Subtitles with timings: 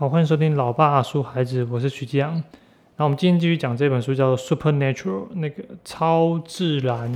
[0.00, 2.40] 好，欢迎收听《老爸阿叔孩子》，我是徐吉阳。
[2.96, 7.12] 那我们今天继续讲这本书，叫做《Supernatural》，那个超自然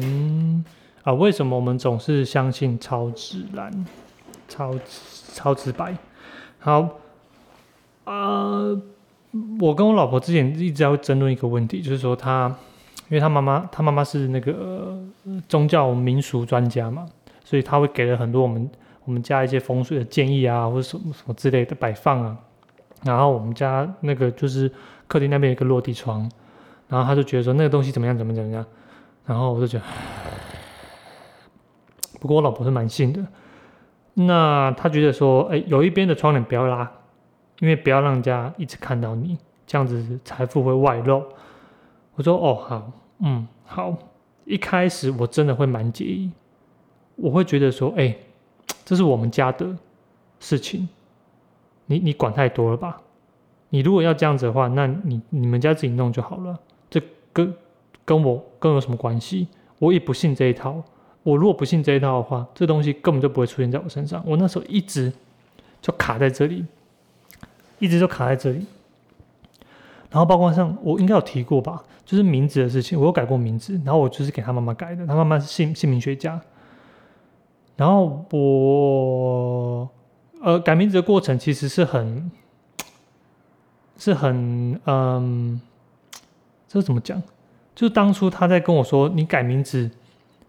[1.04, 1.12] 啊？
[1.12, 3.86] 为什么我们总是相信超自然？
[4.48, 4.74] 超
[5.32, 5.96] 超直白。
[6.58, 6.88] 好，
[8.02, 8.76] 呃，
[9.60, 12.48] 我跟我老婆之前一直在争论一个问题，就是说她，
[13.08, 14.98] 因为她妈妈，她妈妈是那个
[15.48, 17.06] 宗教民俗专家嘛，
[17.44, 18.68] 所以她会给了很多我们
[19.04, 22.36] 我们家一些风水的建议啊，或者什么什么之类的摆放啊。
[23.04, 24.70] 然后我们家那个就是
[25.06, 26.30] 客厅那边有一个落地窗，
[26.88, 28.64] 然后他就觉得说那个东西怎么样怎么怎么样，
[29.26, 29.84] 然后我就觉得，
[32.20, 33.26] 不过我老婆是蛮信的，
[34.14, 36.90] 那他觉得说，哎，有一边的窗帘不要拉，
[37.60, 41.22] 因为不要让人家一直看到你，这样子财富会外露。
[42.14, 43.96] 我说哦好，嗯好，
[44.44, 46.30] 一开始我真的会蛮介意，
[47.16, 48.14] 我会觉得说，哎，
[48.84, 49.74] 这是我们家的
[50.38, 50.88] 事情。
[51.92, 53.02] 你你管太多了吧？
[53.68, 56.58] 你如果要这样子的话，那你你们家自己弄就好了。
[56.88, 56.98] 这
[57.32, 57.54] 跟
[58.04, 59.48] 跟我跟有什么关系？
[59.78, 60.82] 我也不信这一套。
[61.22, 64.22] 我如果不信这一套的话，这东西根本就不会出现在我身上。
[64.26, 65.12] 我那时候一直
[65.80, 66.64] 就卡在这里，
[67.78, 68.66] 一直就卡在这里。
[70.10, 75.06] 然后包括像我应该有提过吧，就是名字的事情，我有改过名字，然后我就是给他妈妈改的。
[75.06, 76.40] 他妈妈是姓姓名学家，
[77.76, 79.88] 然后我。
[80.42, 82.30] 呃，改名字的过程其实是很，
[83.96, 85.60] 是很，嗯，
[86.66, 87.22] 这怎么讲？
[87.76, 89.88] 就是当初他在跟我说你改名字，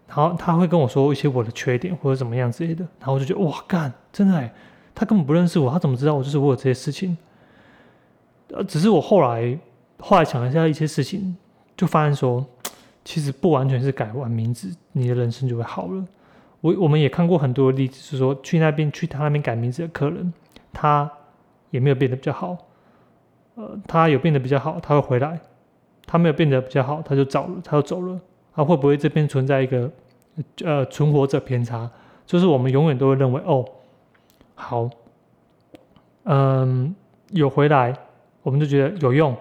[0.08, 4.52] 然后他会跟我说一些我的缺点或者怎么样之类的，然后我就觉得哇，干，真的哎，
[4.96, 7.16] 他根本不认识我，他怎么知道我就是我有这些事情？
[8.48, 9.56] 呃，只是我后来
[9.98, 11.36] 后来想了一下一些事情，
[11.76, 12.44] 就发现说，
[13.04, 16.04] 其实不完全是改完名字，你的人生就会好了。
[16.64, 20.32] 我我们也看过很多例子，是说去那边去他那边改名字的客人，
[20.72, 21.10] 他
[21.68, 22.56] 也没有变得比较好。
[23.56, 25.36] 呃，他有变得比较好，他会回来；
[26.06, 28.18] 他没有变得比较好，他就走了，他就走了。
[28.54, 29.90] 他会不会这边存在一个
[30.64, 31.90] 呃存活者偏差？
[32.24, 33.62] 就是我们永远都会认为哦，
[34.54, 34.88] 好，
[36.22, 36.94] 嗯，
[37.28, 37.94] 有回来，
[38.42, 39.34] 我们就觉得有用；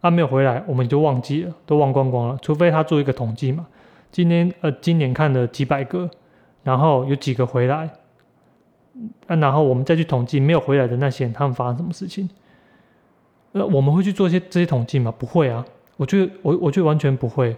[0.00, 2.38] 他没有回来，我们就忘记了，都忘光光了。
[2.40, 3.66] 除非他做一个统计嘛，
[4.10, 6.08] 今天呃今年看了几百个。
[6.64, 7.90] 然后有几个回来，
[9.26, 12.28] 啊，然后我们再去统计没有回来的那些人，他们发生什么事情？
[13.52, 15.12] 呃，我们会去做一些这些统计吗？
[15.16, 15.62] 不会啊，
[15.98, 17.54] 我觉得我我觉得完全不会，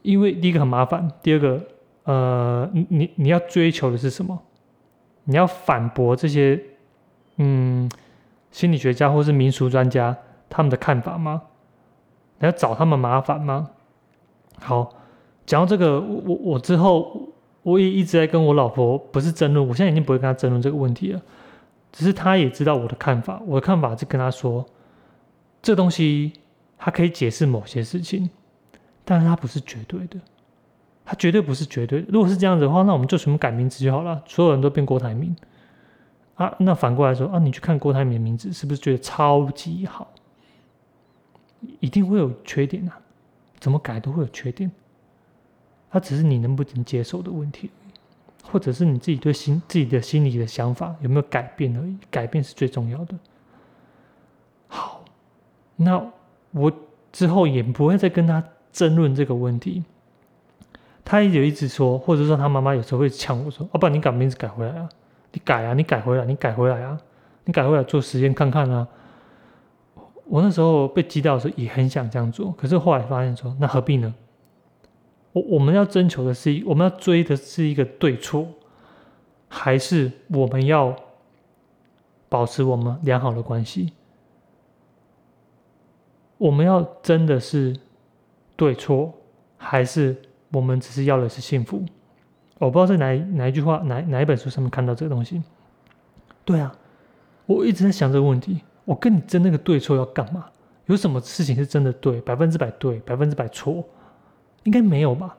[0.00, 1.62] 因为第一个很麻烦，第二个，
[2.04, 4.40] 呃，你你你要追求的是什么？
[5.24, 6.58] 你要反驳这些，
[7.36, 7.90] 嗯，
[8.50, 10.16] 心理学家或是民俗专家
[10.48, 11.42] 他们的看法吗？
[12.38, 13.68] 你要找他们麻烦吗？
[14.58, 14.94] 好，
[15.44, 17.27] 讲到这个，我我之后。
[17.68, 21.20] 我也一直在跟我老婆不是争论，我现在已经不会跟她争论这个问题了。
[21.92, 24.64] 只是她也知道我的看法，我的看法是跟她说，
[25.60, 26.32] 这东西
[26.78, 28.30] 它可以解释某些事情，
[29.04, 30.18] 但是它不是绝对的，
[31.04, 32.04] 它绝对不是绝对。
[32.08, 35.36] 如果是这样子的话，那我们就全部改名字就好了，所有人都变郭台铭
[36.36, 36.54] 啊。
[36.58, 40.10] 那反过来说啊，你去看郭台铭的名字，是不是觉得超级好？
[41.80, 42.98] 一定会有缺点啊，
[43.60, 44.70] 怎么改都会有缺点。
[45.90, 47.70] 它只是你能不能接受的问题，
[48.42, 51.96] 或者是你自己对心自己的心里的想法有没有改变而已。
[52.10, 53.14] 改变是最重要的。
[54.68, 55.02] 好，
[55.76, 56.02] 那
[56.52, 56.72] 我
[57.10, 59.82] 之后也不会再跟他争论这个问题。
[61.04, 64.88] 他也有一直说，或者说他妈妈有时候会呛我说：“阿爸，你改名字改回来啊？
[65.32, 65.72] 你改啊？
[65.72, 66.24] 你改回来？
[66.26, 67.00] 你改回来啊？
[67.46, 68.86] 你改回来做实验看看啊？”
[70.26, 74.14] 我那时候被激到的时候也很想这样做，可是后来发现说，那何必呢？
[75.32, 78.46] 我我们要征求的是，我们要追的是一个对错，
[79.48, 80.96] 还是我们要
[82.28, 83.92] 保持我们良好的关系？
[86.38, 87.76] 我们要真的是
[88.56, 89.12] 对错，
[89.56, 90.16] 还是
[90.52, 91.84] 我们只是要的是幸福？
[92.58, 95.42] 我不知道在哪哪一句话、哪哪一本书上面看到这个东西。
[96.44, 96.74] 对啊，
[97.46, 98.60] 我一直在想这个问题。
[98.84, 100.46] 我跟你争那个对错要干嘛？
[100.86, 103.84] 有什么事情是真的对，百分之百对，百分之百错？
[104.64, 105.36] 应该没有吧？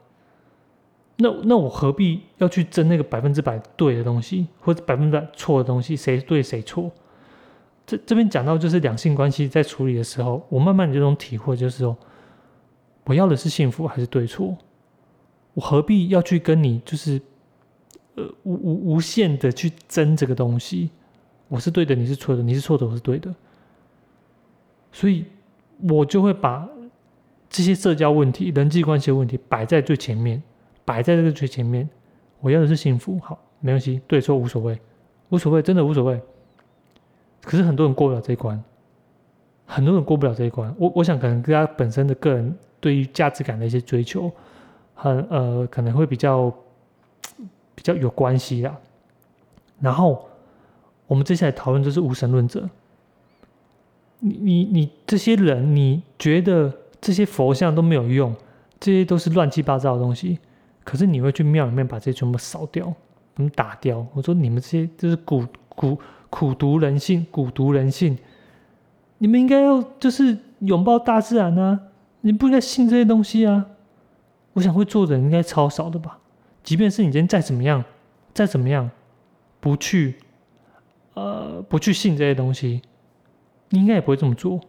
[1.22, 5.94] 那那我何必要去争那个百分之百对的东西，或者百分之百错的东西？
[5.94, 6.90] 谁对谁错？
[7.86, 11.98] 这这边讲到就是两性关系在处理的时候，我慢慢的这种体会就是说，
[13.04, 14.58] 我要的是幸福还是对错？
[15.54, 17.22] 我何必要去跟你就是
[18.16, 20.90] 呃无无无限的去争这个东西？
[21.50, 23.36] 我是对的，你是错的，你是错的，我是对的，
[24.94, 25.26] 所以
[25.90, 26.66] 我就会把。
[27.50, 30.42] 这些社交问题、人际关系的问题摆在最前面，
[30.86, 31.90] 摆在这个最前面。
[32.40, 34.80] 我要的是幸福，好，没关系，对错无所谓，
[35.30, 36.22] 无所谓，真的无所谓。
[37.42, 38.64] 可是很多人过不了这一关，
[39.66, 40.74] 很多人过不了这一关。
[40.78, 44.32] 我我想可能跟他本身的个人对于价值感的一些追求，
[44.94, 46.54] 很呃可能会比较
[47.76, 48.78] 比较有关系啦。
[49.80, 50.28] 然后
[51.08, 52.70] 我们接下来讨论就是无神论者。
[54.20, 58.36] 你你你这些人，你觉得这些佛像都没有用，
[58.80, 60.40] 这些都是乱七八糟的东西，
[60.84, 62.94] 可是你会去庙里面把这些全部扫掉，
[63.36, 64.06] 们打掉。
[64.14, 65.98] 我说你们这些就是苦苦
[66.30, 68.18] 苦毒人性，蛊毒人性。
[69.20, 71.80] 你们应该要就是拥抱大自然啊，
[72.22, 73.66] 你不应该信这些东西啊。
[74.54, 76.20] 我想会做的人应该超少的吧？
[76.64, 77.84] 即便是你今天再怎么样，
[78.34, 78.90] 再怎么样，
[79.60, 80.16] 不去
[81.14, 82.82] 呃不去信这些东西。
[83.70, 84.60] 你应该也不会这么做，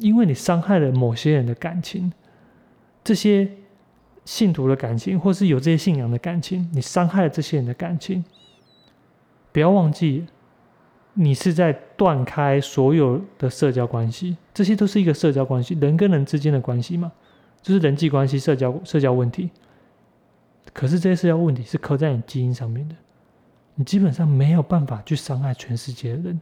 [0.00, 2.12] 因为你伤害了某些人的感情，
[3.04, 3.48] 这些
[4.24, 8.24] 信徒的感情，或是有这些信仰的感情，你伤害了这些人的感情。
[9.52, 10.26] 不要忘记，
[11.14, 17.12] 你是在断开所有的社交关系，这些都是一个社交关系，人跟人之间的关系嘛，
[17.60, 19.50] 就是人际关系、社交社交问题。
[20.72, 22.94] 可是这些社交问题是刻在你基因上面的，
[23.74, 26.40] 你基本上没有办法去伤害全世界的人。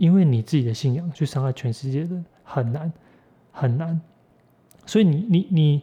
[0.00, 2.90] 因为你自己的信仰去伤害全世界的很难
[3.52, 4.00] 很难，
[4.86, 5.82] 所以你你你，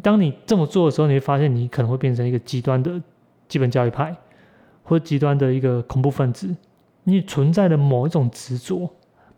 [0.00, 3.00] 当你这么做的时候，你会发现你可能会变成一个极端的
[3.46, 4.16] 基本教育派，
[4.82, 6.52] 或极端的一个恐怖分子。
[7.04, 8.90] 你存在的某一种执着，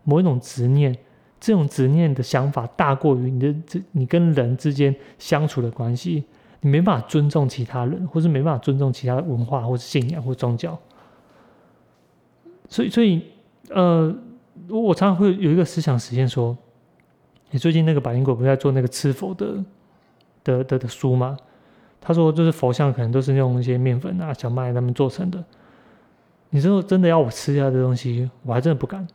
[0.03, 0.97] 某一种执念，
[1.39, 6.23] 这种执念的想法大过于你的这你跟人之间相处的关系，
[6.61, 10.75] 你没办法尊重其他人，或是没办法尊重其他的文化，或是信仰或宗教。
[12.67, 13.21] 所以所以。
[13.69, 14.15] 呃，
[14.69, 16.57] 我常常会有一个思想实验，说，
[17.51, 19.63] 你最近那个百灵果不是在做那个吃佛的
[20.43, 21.37] 的的的书吗？
[21.99, 25.43] 他说，就是佛像可能都是用一些面粉啊、小麦他们做成的。
[26.51, 29.05] 你说真的要我吃下这东西，我还真的不敢。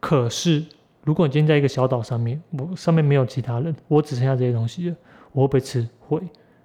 [0.00, 0.64] 可是，
[1.04, 4.96] 如果你今天在一个小岛上面，我上面没有其他人，我只剩下这些东西了，
[5.32, 5.88] 我会不会吃？
[6.00, 6.20] 会，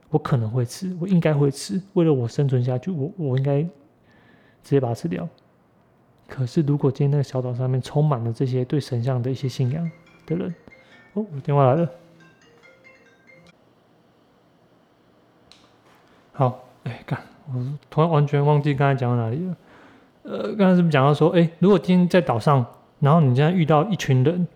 [0.10, 1.80] 我可能会吃，我应该会吃。
[1.94, 3.70] 为了我生存下去，我我应该直
[4.64, 5.30] 接把它吃掉。
[6.34, 9.92] 可是，如果今天那个小岛上面充满了这些对神像的一些信仰
[10.26, 10.56] 的人，
[11.12, 11.90] 哦，我电话来了。
[16.32, 17.20] 好，哎，干，
[17.54, 19.58] 我突然完全忘记刚才讲到哪里了。
[20.24, 22.66] 呃，刚才是不是讲到说，哎，如果今天在岛上，
[23.00, 24.48] 然后你现在遇到一群人，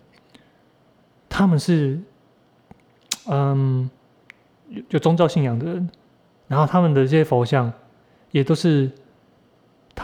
[1.27, 1.99] 他们是，
[3.27, 3.89] 嗯，
[4.69, 5.89] 有有宗教信仰的人，
[6.47, 7.71] 然后他们的这些佛像
[8.31, 8.89] 也都是。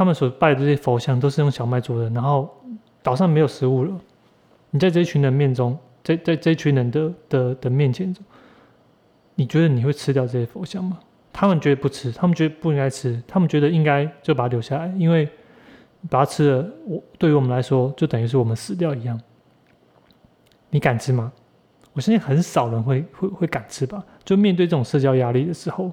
[0.01, 2.49] 他们所拜的这些佛像都是用小麦做的，然后
[3.03, 3.95] 岛上没有食物了。
[4.71, 8.25] 你在这一群人面中，在在这一群人的的的面前中，
[9.35, 10.97] 你觉得你会吃掉这些佛像吗？
[11.31, 15.29] 他们觉得不吃，他们觉得不应该吃，他们觉得应该就把它留下来，因为
[16.09, 19.21] 把它吃了，我对于我们来说就等于是我们死掉一样。
[20.71, 21.31] 你敢吃吗？
[21.93, 24.03] 我相信很少人会会会敢吃吧。
[24.23, 25.91] 就面对这种社交压力的时候，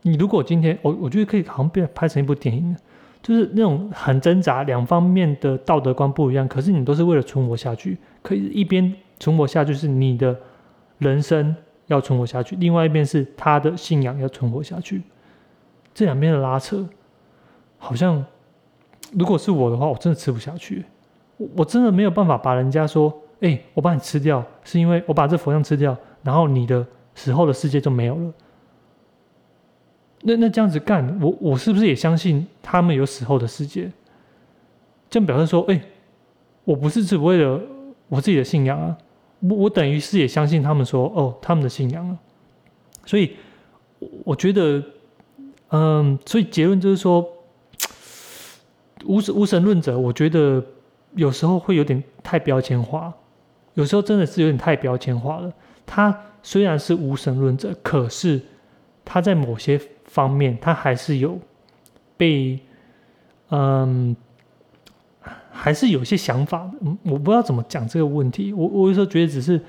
[0.00, 2.74] 你如果今天，我我觉得可以好像被拍成一部电影。
[3.22, 7.98] 就是那种很挣扎，两方面的道德观不一样，可是你都是为了存活下去。
[8.22, 10.36] 可以一边存活下去是你的
[10.98, 11.54] 人生
[11.86, 15.02] 要存活下去，另外一边是他的信仰要存活下去。
[15.94, 16.86] 这两边的拉扯，
[17.78, 18.24] 好像
[19.12, 20.84] 如果是我的话，我真的吃不下去。
[21.36, 28.32] 我我真的没有办法把人家说，哎，我把你吃掉，是因为我把这佛像吃掉，然后你的死后的世界就没有了。
[30.28, 33.88] 那那这样子干，我我是不是也相信他们有死后的世界？
[35.08, 35.80] 这样表示说，哎，
[36.64, 37.60] 我不是只为了
[38.08, 38.98] 我自己的信仰啊，
[39.38, 42.18] 我我等于是也相信他们说，哦，他们的信仰啊。
[43.04, 43.36] 所以
[44.24, 44.82] 我觉得，
[45.68, 47.24] 嗯，所以结论就是说，
[49.04, 50.60] 无神无神论者，我觉得
[51.14, 53.14] 有时候会有点太标签化，
[53.74, 55.52] 有时候真的是有点太标签化了。
[55.86, 58.40] 他虽然是无神论者，可是
[59.04, 59.80] 他在某些。
[60.06, 61.38] 方面，他还是有
[62.16, 62.58] 被，
[63.50, 64.16] 嗯，
[65.50, 66.70] 还是有些想法。
[66.80, 68.52] 嗯，我不知道怎么讲这个问题。
[68.52, 69.60] 我我有时候觉得，只是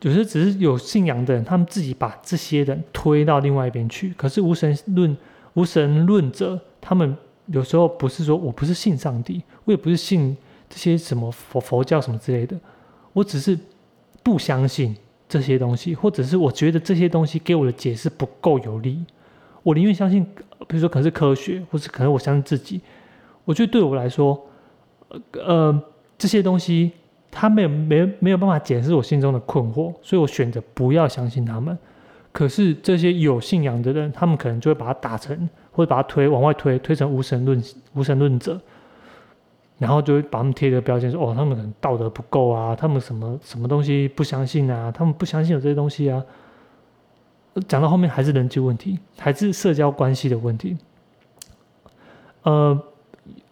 [0.00, 4.12] 有时候只是有信仰的人，他们自己把这些人推到另外一边去。
[4.14, 5.16] 可是无神论
[5.54, 10.36] 无神论者，他们有时候不是说我不是信上帝，我也不是信
[10.68, 12.58] 这些什么佛佛教什么之类的，
[13.12, 13.58] 我只是
[14.22, 14.96] 不相信
[15.28, 19.04] 这些东西，或者是我觉得这些东西给我的解释不够有力。
[19.62, 20.24] 我宁愿相信，
[20.66, 22.80] 比如说可能是科学，或是可能我相信自己。
[23.44, 24.40] 我觉得对我来说，
[25.32, 25.82] 呃，
[26.16, 26.92] 这些东西
[27.30, 31.76] 他没有没没有办法解释我心中的困惑，所以我选择不要相信他们。
[32.32, 37.62] 可是这些有信仰的人，他们可能就会把它打成，或者把它推往外推，推成无神论
[37.94, 38.60] 无神论者。
[39.78, 46.22] 然后就会把他们贴一个标签说，哦，他们可能道德不够啊，他们什么什么东西不相信啊，他们不相信有这些东西啊。
[47.68, 50.76] 讲到后面还是人际问题，还是社交关系的问题。
[52.42, 52.78] 呃，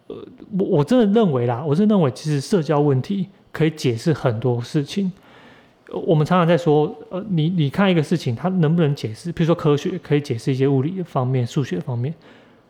[0.07, 0.15] 呃，
[0.57, 5.11] 我我真的认为啦，我真认为其实社交问题可以解释很多事情。
[6.05, 9.31] 我们常常在说，呃，你你看一个事情，它能不能解释？
[9.31, 12.13] 比如说科学可以解释一些物理方面、数学方面，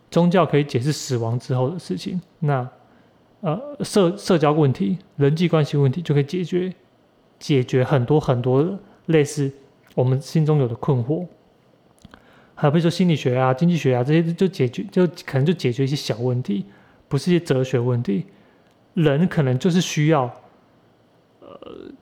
[0.10, 2.20] 宗教可以解释死亡之后的事情。
[2.40, 2.68] 那
[3.42, 6.74] 呃，社社交问题、人际关系问题就可以解决，
[7.40, 9.52] 解决很多很多类似
[9.96, 11.26] 我们心中有的困惑。
[12.56, 16.66] 还比如说心理学啊、经济学啊这些，就解决就可能就解决一些小问题，
[17.08, 18.26] 不是一些哲学问题。
[18.94, 20.24] 人可能就是需要，
[21.40, 21.50] 呃，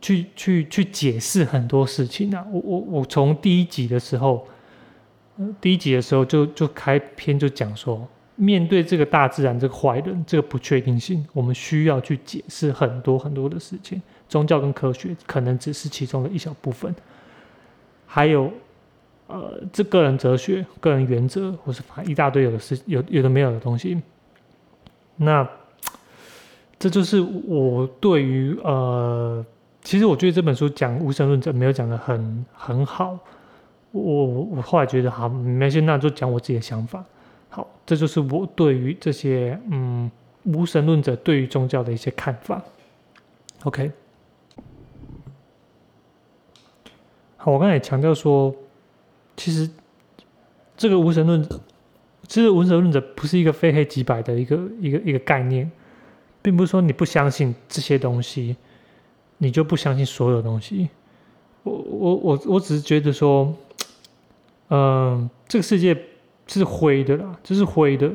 [0.01, 2.45] 去去去解释很多事情啊。
[2.51, 4.47] 我我我从第一集的时候，
[5.61, 8.07] 第一集的时候就就开篇就讲说。
[8.41, 14.01] 面对这个大自然这个坏人这个不确定性，我们需要去解释很多很多的事情。
[14.29, 16.95] 宗教跟科学可能只是其中的一小部分，
[18.11, 18.51] 还有
[19.27, 24.01] 呃，这个人哲学、个人原则，或是一大堆有的事有有的没有的东西。
[25.17, 25.47] 那
[26.79, 29.45] 这就是我对于呃，
[29.83, 33.15] 其实我觉得这本书讲无神论者没有讲的很很好。
[33.91, 37.05] 我我后来觉得好，没事，那就讲我自己的想法。
[37.49, 40.09] 好，这就是我对于这些嗯
[40.45, 42.59] 无神论者对于宗教的一些看法。
[43.65, 43.91] OK，
[47.41, 48.53] 好，我刚才也强调说，
[49.35, 49.69] 其实
[50.77, 51.41] 这个无神论，
[52.27, 55.71] 其实无神论者不是一个非黑即白的一个一个一个概念，
[56.41, 58.57] 并不是说你不相信这些东西，
[59.37, 60.89] 你就不相信所有东西。
[61.63, 63.55] 我我我我只是觉得说，
[64.67, 66.05] 嗯，这个世界。
[66.51, 68.11] 是灰的啦，这是灰的。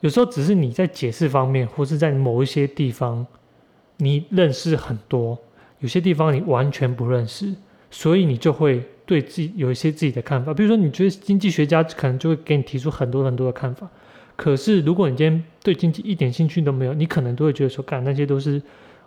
[0.00, 3.26] 有时候只是你在解释方面，或是在某一些地方，
[3.98, 5.38] 你认识很多，
[5.82, 7.54] 有些地方你完全不认识，
[7.90, 10.54] 所以你就会对自己有一些自己的看法。
[10.54, 13.86] 比如说，你觉得经济学家可能就会给你提出很多很多的看法，
[14.34, 18.62] 可是如果你今天对经济一点兴趣都没有，你可能都会觉得说，干那些都是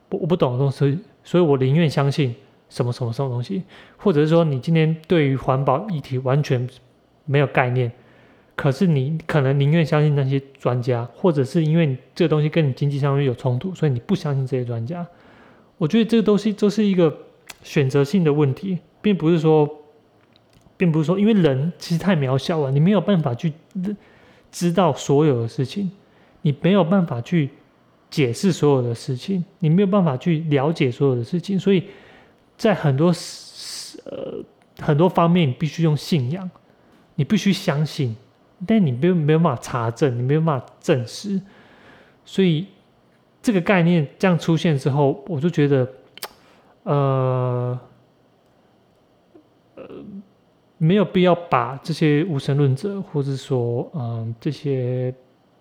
[0.09, 2.35] 我我不懂的东西，所以我宁愿相信
[2.69, 3.63] 什么什么什么东西，
[3.97, 6.69] 或者是说，你今天对于环保议题完全。
[7.27, 7.91] 没有概念，
[8.55, 15.03] 可是你可能宁愿相信那些专家，或者是因为这个东西跟你经济上面有冲突，所以你不相信这些专家。
[15.77, 17.15] 我觉得这个东西都是一个
[17.63, 19.69] 选择性的问题，并不是说，
[20.77, 23.53] 并不是说，因为人其实太渺小了，你没有办法去
[24.51, 25.91] 知道所有的事情，
[26.41, 27.49] 你没有办法去
[28.09, 31.83] 解释所有的事情，你没有办法去了解所有的事情，所以
[32.57, 33.13] 在很多
[34.05, 34.43] 呃
[34.79, 36.49] 很多方面，你必须用信仰。
[37.17, 38.13] 你必须相信，
[38.67, 41.39] 但你没有没有办法查证，你没有办法证实，
[42.25, 42.65] 所以
[43.45, 45.87] 这个概念这样出现之后，我就觉得，
[46.81, 47.79] 呃，
[49.75, 49.83] 呃，
[50.79, 55.13] 没有必要把这些无神论者，或者说，嗯，这些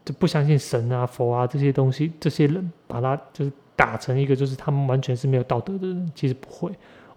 [0.03, 6.73] 就不相信神啊、佛啊这些东西，这些人，把他就是打成一个，就是他们完全是没有道德的人，其实不会，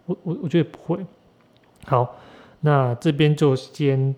[0.06, 1.06] 我我我觉得不会。
[1.86, 2.18] 好，
[2.60, 4.14] 那这边就先。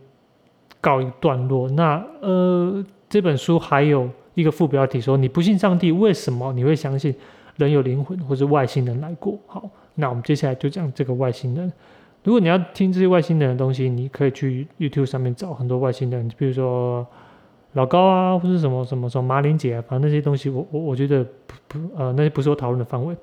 [0.82, 1.68] 告一段落。
[1.68, 7.14] 那呃，这本书还有一个副标题说：“你不信上帝，为什么你会相信
[7.58, 11.72] 人有灵魂或是外星人来过？”好，那我们接下来就讲这个外星人。
[12.24, 17.06] 如果你要听这些外星人的东西，你可以去 YouTube 上面找很多外星人，比如说
[17.74, 23.16] 老高啊，或者什么什么什么马林姐啊，反正那些东西，我我我觉得不不呃，那些不是我讨论的范围。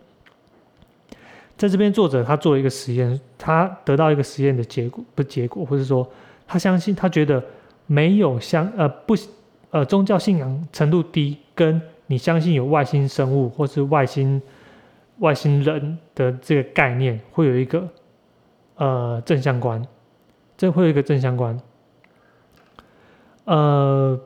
[1.56, 6.06] 在这边，作者他做了一个实验，他得到一个实验的结果，不结果，或者说。
[6.48, 7.42] 他相信，他觉得
[7.88, 9.16] 没有相呃不
[9.76, 14.40] 呃宗教信仰程度低，跟你相信有外星生物或是外星
[15.18, 17.86] 外星人的这个概念会有一个
[18.76, 19.86] 呃正相关，
[20.56, 21.60] 这会有一个正相关。
[23.44, 24.18] 呃，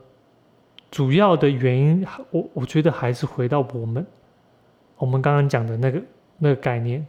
[0.89, 4.07] 主要的原因，我我觉得还是回到我们
[4.99, 6.03] 我们刚刚讲的那个
[6.39, 7.05] 那个概念，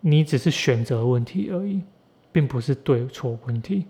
[0.00, 1.82] 你只是选择问题而已。
[2.32, 3.86] 并不是对错问题，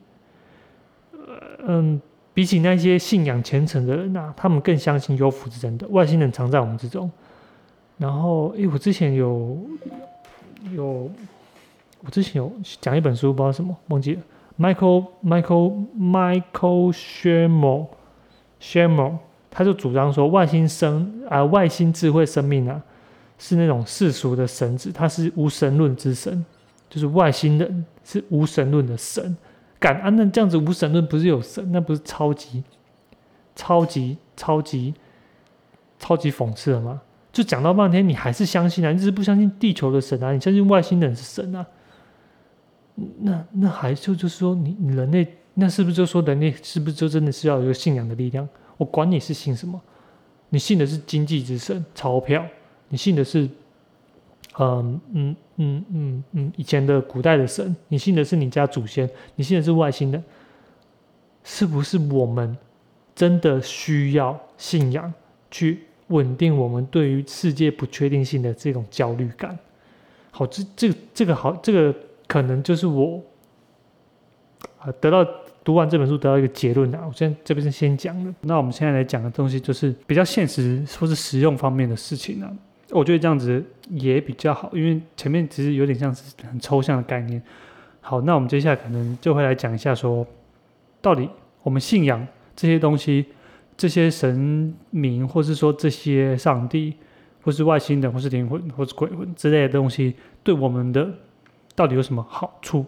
[1.67, 2.01] 嗯，
[2.41, 7.11] 比起那些信仰虔诚的人呐，他们更相信有福之人的外星人藏在我们之中。
[7.99, 9.59] 然后，诶，我之前有
[10.75, 11.11] 有，
[12.03, 14.23] 我之前有讲一本书，不知道什么忘记了
[14.59, 17.89] ，Michael Michael Michael Shermer
[18.59, 19.19] Shermer，
[19.51, 22.83] 他就主张说外星生啊，外星智慧生命啊，
[23.39, 26.43] 是那种世俗的神子，他是无神论之神。
[26.89, 29.37] 就是外星人是无神论的神，
[29.81, 32.63] 感恩那这样子无神论不是有神，那不是超级、
[33.57, 34.95] 超级、超级
[35.99, 37.01] 超级讽刺了吗？
[37.33, 38.93] 就讲到半天，你还是相信啊？
[38.93, 40.33] 你只是不相信地球的神啊？
[40.33, 41.67] 你相信外星人是神啊？
[43.21, 48.47] 那那还就就是说，你你人类那是不是就说人类是不是就真的是要有一个信仰的力量？
[48.77, 49.81] 我管你是信什么，
[50.51, 52.45] 你信的是经济之神钞票，
[52.89, 53.49] 你信的是，
[54.59, 60.23] 嗯嗯嗯嗯嗯以前的古代的神，你信的是你家祖先，你信的是外星的，
[61.45, 62.57] 是不是我们
[63.15, 65.13] 真的需要信仰
[65.51, 69.59] 去稳定我们对于世界不确定性的这种焦虑感？
[70.31, 71.95] 好，这这这个好这个。
[72.31, 73.21] 可能就是我
[74.79, 75.27] 啊，得到
[75.65, 77.05] 读完这本书得到一个结论啊。
[77.05, 82.49] 我现在这边是先讲的，那我们现在来讲的东西就是比较现实或是实用方面的事情啊。
[82.93, 87.43] 我觉得这样子也比较好，因为前面其实有点像是很抽象的概念。
[88.01, 90.27] 好，那我们接下来可能就会来讲一下，说
[91.01, 91.29] 到底
[91.63, 93.27] 我们信仰这些东西，
[93.77, 96.95] 这些神明，或是说这些上帝，
[97.43, 101.09] 或是外星人，或是灵魂，或是鬼魂之类的东西，对我们的。
[101.77, 102.85] 到底有什么好处？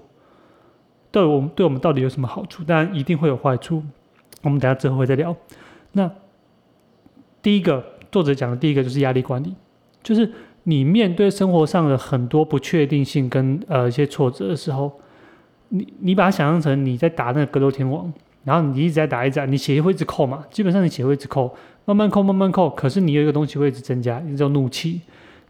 [1.11, 2.63] 对我们对我们到底有什么好处？
[2.63, 3.83] 当然一定会有坏处。
[4.43, 5.35] 我们等下之后会再聊。
[5.93, 6.11] 那
[7.41, 9.55] 第一个作者讲的第一个就是压力管理，
[10.03, 10.31] 就是
[10.65, 14.93] 你面对生活上的很多不确定性跟呃一些挫折的时候，
[15.69, 18.13] 你你把它想象成你在打那个格斗天王，
[18.45, 21.55] 然后你一直在打一直，你血会一直扣嘛，基本上你血会一直扣，
[21.85, 25.01] 慢慢扣慢慢扣，可是你有一个东西会一直增加，叫怒气。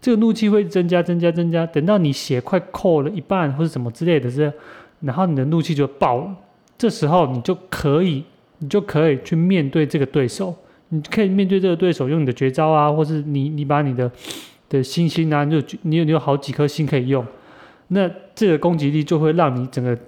[0.01, 4.53] 这个怒气会增加、增加、增加，等到你血快扣了一半或者什么之类的，是，
[5.01, 6.35] 然后你的怒气就爆了。
[6.77, 8.25] 这时候你就可以，
[8.59, 10.53] 你就可以去面对这个对手，
[10.93, 14.11] 你可以面对这个对手，用你的绝招啊，或是你你把你的
[14.69, 17.27] 的星星啊，就你有你有好几颗星可以用，
[17.89, 19.99] 那这个攻击力就会让你整个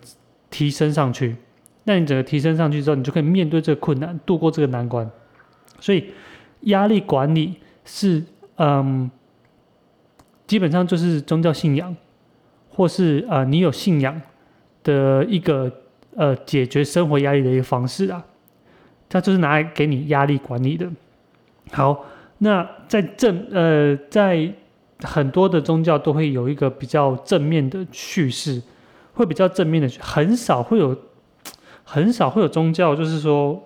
[0.50, 1.37] 提升上去。
[1.85, 5.11] 那你整个提升上去之后，你就可以面对这个困难，度过这个难关。
[5.81, 6.12] 所以
[6.61, 8.23] 压力管理是
[8.57, 9.11] 嗯。
[10.47, 11.97] 基本上就是宗教信仰，
[12.69, 14.20] 或是呃你有信仰
[14.83, 15.73] 的一个
[16.16, 18.23] 呃解决生活压力的一个方式啊，
[19.09, 20.88] 它就是拿来给你压力管理的。
[21.73, 22.05] 好，
[22.38, 24.53] 那在正呃在
[25.01, 28.62] 很多的宗教都会有一个比较正面的叙事，
[29.14, 30.97] 会比较正面的，很少会有
[31.85, 33.62] 很少会有宗教就是说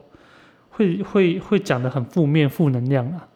[0.70, 3.28] 会会会讲的很负面负能量啊。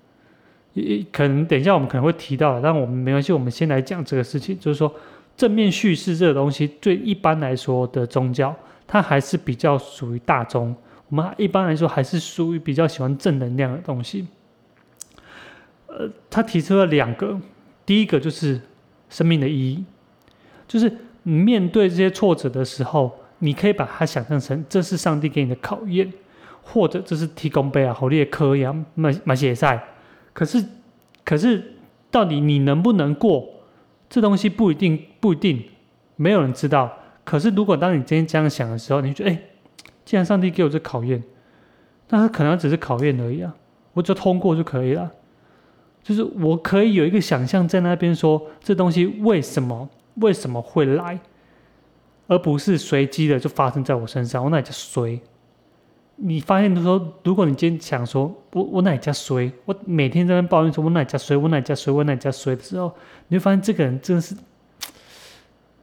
[1.13, 4.59] 可能等一下我们可能会提到，但我们没关系，我们先来讲这个事情。
[4.59, 4.91] 就是说，
[5.37, 10.75] 正面叙事这个东西，对一般来说的宗教，它还是比较属于大宗。
[11.13, 14.27] 我们一般来说还是属于比较喜欢正能量的东西。
[15.87, 17.39] 呃，他提出了两个，
[17.85, 18.59] 第一个就是
[19.11, 19.85] 生命的意义，
[20.67, 20.91] 就是
[21.25, 26.11] 你面对这些挫折的时候，你可以把它想象成这是上帝给你的考验，
[26.63, 29.85] 或者这是提供杯啊，好烈科一样，买买血赛。
[30.33, 30.65] 可是，
[31.27, 31.75] 可是，
[32.11, 33.47] 到底你能不能过？
[34.09, 35.63] 这东西不一定，不一定，
[36.17, 36.91] 没有人知道。
[37.23, 39.43] 可是，如果当你今天这样想的时候，你就觉得，哎，
[40.05, 41.23] 既然上帝给我这考验，
[42.09, 43.55] 那他可能只是考验而已啊，
[43.93, 45.11] 我只要通过就可以了。
[46.03, 51.19] 就是我可以有一个想象在那边说，这东西为什么为什么会来，
[52.27, 55.21] 而不是随机的就发生在我身上，我那叫随。
[56.17, 62.93] 你发现就说，如果你今天想说，我我哪家衰，我每天在那抱怨说，我哪家衰，我哪家衰，我哪家衰的时候，
[63.29, 64.37] 你会发现这个人真的是，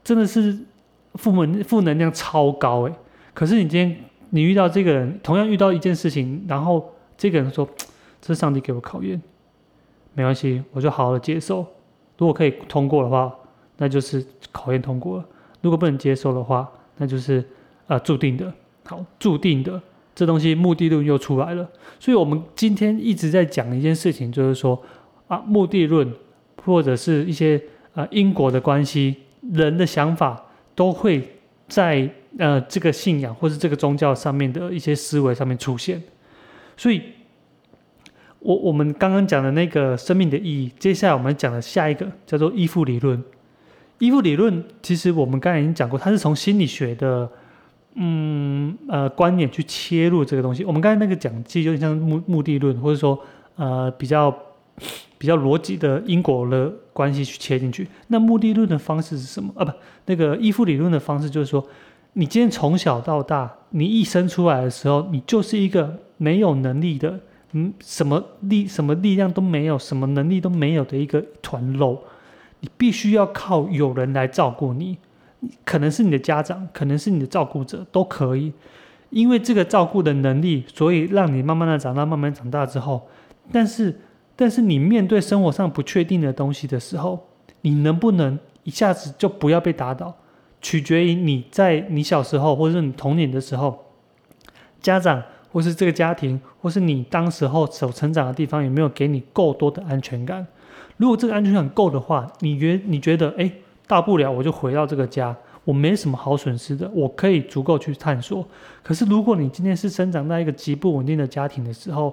[0.03, 0.57] 真的是
[1.15, 2.93] 负能负能量超高诶。
[3.33, 3.97] 可是你今天
[4.29, 7.67] 你遇到这个人，同样遇到一件事情，然后这个人说，
[8.21, 9.21] 这是上帝给我考验，
[10.13, 11.65] 没关系，我就好好的接受。
[12.17, 13.33] 如果可以通过的话，
[13.77, 15.23] 那就是考验通过了；
[15.61, 17.43] 如果不能接受的话，那就是
[17.87, 18.53] 呃注定的，
[18.85, 19.81] 好，注定的。
[20.15, 21.65] 这东西目的论又出来了，
[21.97, 24.77] 所以我们今天一直在讲一件事情，就是说
[25.29, 26.13] 啊，目的论
[26.65, 27.61] 或者是一些
[27.93, 29.15] 呃因果的关系，
[29.53, 31.25] 人的想法都会
[31.69, 36.01] 在呃这个信仰或是这个宗教上面的一些思维上面出现。
[36.77, 37.01] 所以，
[38.39, 43.23] 我我们刚刚讲的那个生命的意义，接下来我们讲的下一个叫做依附理论。
[43.97, 47.29] 依附理论其实我们刚才已经讲过，它是从心理学的。
[47.95, 53.19] 嗯呃，观点去切入这个东西，我们刚才那个讲其实有点像目目的论，或者说
[53.55, 54.33] 呃比较
[55.17, 57.85] 比较逻辑的因果的关系去切进去。
[58.07, 59.65] 那目的论的方式是什么啊？
[59.65, 59.71] 不，
[60.05, 61.67] 那个依附理论的方式就是说，
[62.13, 67.19] 你今天从小到大，你一生出来的时候，你就是一个没有能力的，
[67.51, 72.01] 嗯，什么力什么力量都没有，什么能力都没有的一个团肉，
[72.59, 74.97] 你必须要靠有人来照顾你。
[75.63, 78.51] 可能是你的家长，可能是你的照顾者，都可以。
[79.09, 83.07] 因为这个照顾的能力，所以让你慢慢的长大，慢慢长大之后，
[83.51, 83.97] 但是
[84.35, 87.27] 但是你面对生活上不确定的东西的时候，
[87.61, 90.13] 你能不能一下子就不要被打倒，
[90.61, 93.85] 取决于你在你小时候或者是你童年的时候，
[94.81, 100.45] 家长或是这个家庭或是你当时候所成长的地方有没有给你够多的安全感。
[100.97, 103.51] 如果这个安全感够的话，你觉你觉得哎，
[103.87, 105.35] 大不了我就回到这个家。
[105.65, 108.47] 我没什么好损失的，我可以足够去探索。
[108.81, 112.11] 可是，如果你今天是生长在一个极不稳定的家庭的时候，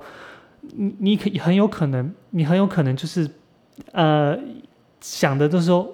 [0.60, 3.30] 你你可很有可能，你很有可能就是，
[3.92, 4.36] 呃，
[5.00, 5.88] 想的就是说，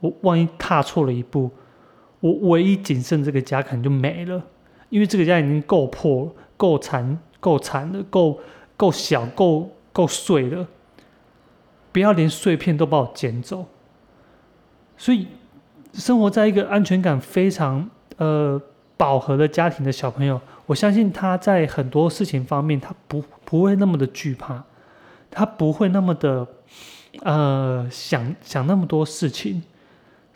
[0.00, 1.50] 我万一踏错了一步，
[2.20, 4.42] 我唯一仅剩这个家可能就没了，
[4.88, 8.40] 因为这个家已经够破、够残、够残了，够
[8.76, 10.66] 够小、够够碎了，
[11.92, 13.66] 不要连碎片都把我捡走，
[14.96, 15.26] 所以。
[15.94, 18.60] 生活在一个安全感非常呃
[18.96, 24.62] 饱和的家庭的小朋友，我相信他在很多事情方面，他不不会那么的惧怕，
[25.30, 26.46] 他不会那么的
[27.22, 29.62] 呃想想那么多事情，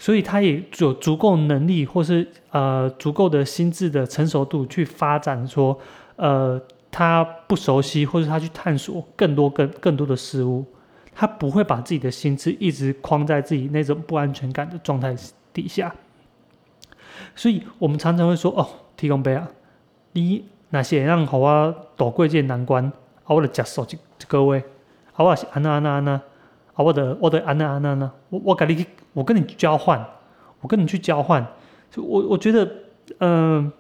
[0.02, 5.78] 所以他也有足够能力或是呃足够的心智的成熟度去发展说
[6.16, 6.60] 呃
[6.90, 10.64] 他不熟悉或是他去探索更多更更多的事物，
[11.14, 15.14] 他不会把自己的心智一直框在自己那种不安全感的状态。
[15.54, 15.94] 底下，
[17.36, 19.46] 所以我们常常会说：“哦，提供杯啊，
[20.12, 22.90] 你那些让好啊躲过这难关，
[23.24, 24.64] 啊，我的接受这各位，
[25.12, 26.22] 啊，我是安娜安娜安娜，
[26.74, 30.04] 啊，我的我的安娜安娜呢，我我跟你我跟你交换，
[30.60, 31.46] 我跟你去交换，
[31.90, 32.68] 就我我觉得，
[33.18, 33.70] 嗯，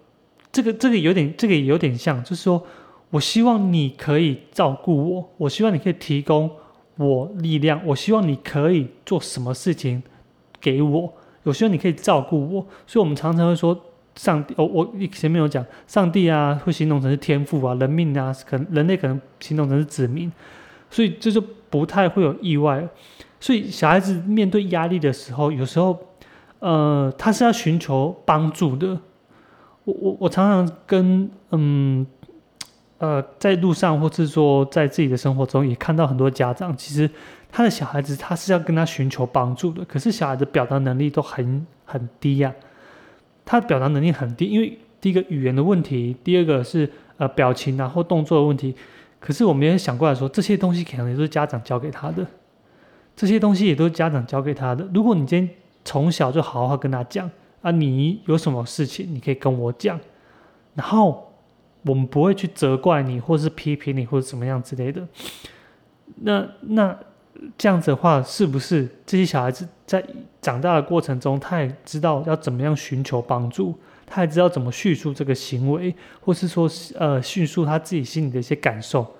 [0.50, 2.62] 这个这个有点这个也有点像，就是说
[3.10, 6.50] 我希望你可以照顾我，我希望你可以提供
[6.96, 10.02] 我力量，我希望你可以做什么事情
[10.60, 11.12] 给我。”
[11.44, 13.76] 有时候你可以照顾我，所以我们常常会说，
[14.14, 20.30] 上帝，我我前面有讲，上帝啊会形容成是天赋啊，人命啊，可能人类可能形容成是子民，
[20.88, 22.86] 所以这就不太会有意外。
[23.40, 25.98] 所以小孩子面对压力的时候，有时候，
[26.60, 29.00] 呃，他是要寻求帮助的。
[29.84, 32.06] 我我我常常跟嗯。
[32.98, 37.10] 呃，在路上，或是说在自己的生活中，也看到很多家长，其实
[37.50, 42.54] 他的小孩子他是要跟他寻求帮助的，可是小孩子表达能力都很很低呀。
[43.44, 48.72] 他表达能力很低，因为第一个语言的问题，第二个是呃表情然后动作的问题。
[49.24, 52.26] 可是我们也想过来说，这些东西可能也是家长教给他的，
[53.14, 54.86] 这些东西也都是家长教给他的。
[54.92, 57.30] 如果你今天从小就好好跟他讲
[57.62, 59.98] 啊，你有什么事情你可以跟我讲，
[60.74, 61.28] 然后。
[61.84, 65.04] 我们不会去责怪你，或是批评你，或者怎么样之类的。
[66.20, 66.96] 那那
[67.58, 70.00] 这样子的话，是不是这些小孩子在
[70.40, 79.14] 长大的过程中，他也知道要怎么样寻求帮助，他还知道怎么叙述这个行为，或是说呃叙述他自己心里的一些感受，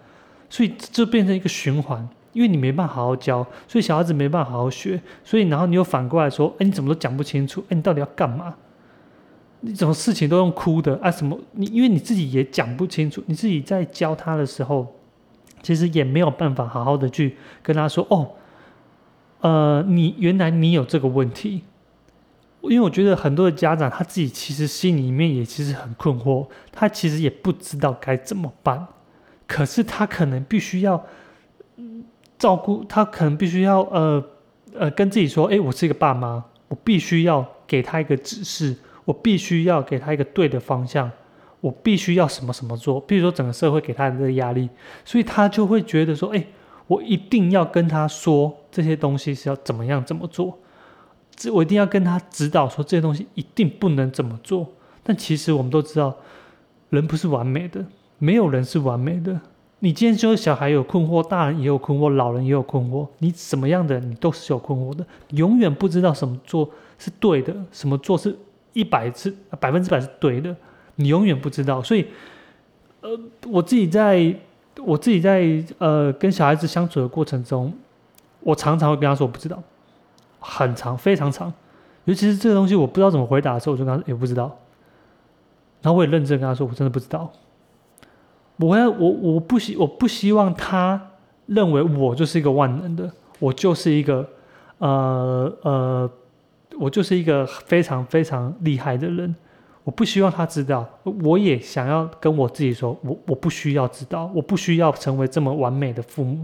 [0.51, 2.09] 所以就变成一个循环。
[2.33, 7.63] 因为你没办法好好教，所以小孩子没办法好好学，所以然后你又反过来说，哎，你怎么都讲不清楚？
[7.69, 8.55] 哎，你到底要干嘛？
[9.61, 11.11] 你什么事情都用哭的啊？
[11.11, 11.39] 什么？
[11.53, 14.95] 你因为你自己也讲不清楚，你自己在教他的时候，
[15.63, 18.31] 其实也没有办法好好的去跟他说哦，
[19.43, 21.65] 呃，你原来你有这个问题。
[22.63, 28.87] 因为我觉得很多的家长他自己其实心里面也其实很困惑，他其实也不知道该怎么办，
[29.47, 31.05] 可是他可能必须要
[32.39, 34.25] 照顾他，可能必须要呃
[34.75, 38.77] 呃跟自己说，哎，我是一个爸妈，我必须要给他一个指示。
[39.05, 41.11] 我必须要给他一个对的方向，
[41.61, 43.01] 我必须要什么什么做。
[43.01, 44.71] 比如说，整个社会给他的这个压力，
[45.05, 46.47] 所以他就会觉得说：“哎，
[46.87, 50.57] 我一定要跟他说这些东西是要怎么样怎么做，
[51.35, 54.67] 这我一定要跟他指导说这些东西一定不能怎么做。”
[55.03, 56.15] 但其实我们都知道，
[56.91, 57.85] 人不是完美的，
[58.19, 59.41] 没有人是完美的。
[59.81, 68.37] 你今天说小孩有困惑，大人也有困惑，老人也有困惑，你什么样的你都是有困惑的，永远不知道什么做是对的，什么做是。
[68.75, 70.57] 一百次百分之百是对的，
[70.95, 71.83] 你永远不知道。
[71.83, 72.07] 所以，
[73.03, 73.11] 呃，
[73.51, 74.35] 我自己在
[74.83, 77.71] 我自己在呃跟小孩子相处的过程中，
[78.41, 79.63] 我常常会跟他说我不知道，
[80.43, 81.51] 很长非常长。
[82.05, 84.55] 尤其是这个东西我不知道怎么回答的时候，我就跟他也不知道。
[85.81, 87.33] 然后我也认真跟他说，我真的不知道。
[88.57, 91.01] 我要我我不希我不希望他
[91.47, 94.29] 认为我就是一个万能的，我就是一个
[94.77, 96.11] 呃呃。
[96.81, 99.37] 我就是一个非常非常厉害的人，
[99.85, 100.89] 我不希望他知道，
[101.23, 106.43] 我也想要跟我自己说，我我不需要知道，我不需要成为这么完美的父母，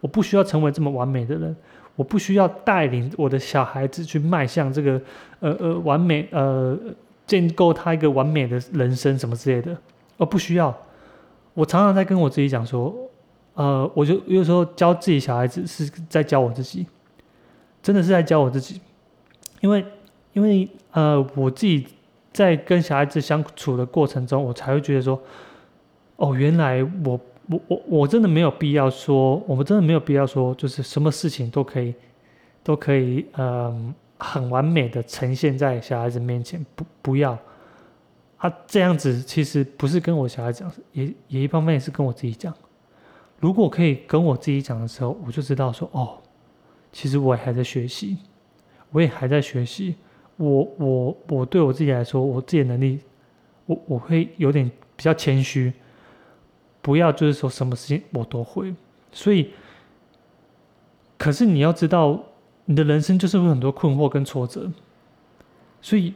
[0.00, 1.56] 我不需要成为这么完美的人，
[1.96, 5.00] 我不需要带领我的小孩子去迈向这个
[5.40, 6.76] 呃呃完美呃
[7.26, 9.76] 建构他一个完美的人生什么之类的，
[10.16, 10.76] 我不需要。
[11.54, 12.92] 我常常在跟我自己讲说，
[13.54, 16.84] 呃，我就有时候教自己小孩子是在教我自己，
[17.80, 18.80] 真的是在教我自己，
[19.60, 19.84] 因为
[20.32, 21.86] 因为呃，我自己
[22.32, 25.22] 在跟小孩子相处的过程中，我才会觉得说，
[26.16, 31.94] 哦，原来我我我我真的没有必要说，我们真的没有必要说，就是什么事情都可以
[32.62, 37.38] 都可以，嗯，很完美的呈现在小孩子面前，不不要。
[38.38, 42.52] 他这样子其实不是跟我小孩讲，也也一方面也是跟我自己讲。
[43.38, 46.18] 如果可以跟我自己讲的时候，我就知道说，哦，
[46.92, 48.18] 其实我还在学习，
[48.90, 49.96] 我也还在学习。
[50.36, 53.00] 我我我对我自己来说，我自己的能力，
[53.66, 55.72] 我我会有点比较谦虚，
[56.84, 58.74] 不要就是说什么事情我都会。
[59.10, 59.48] 所以，
[61.16, 62.22] 可是你要知道，
[62.66, 64.70] 你的人生就是有很多困惑跟挫折，
[65.80, 66.12] 所以。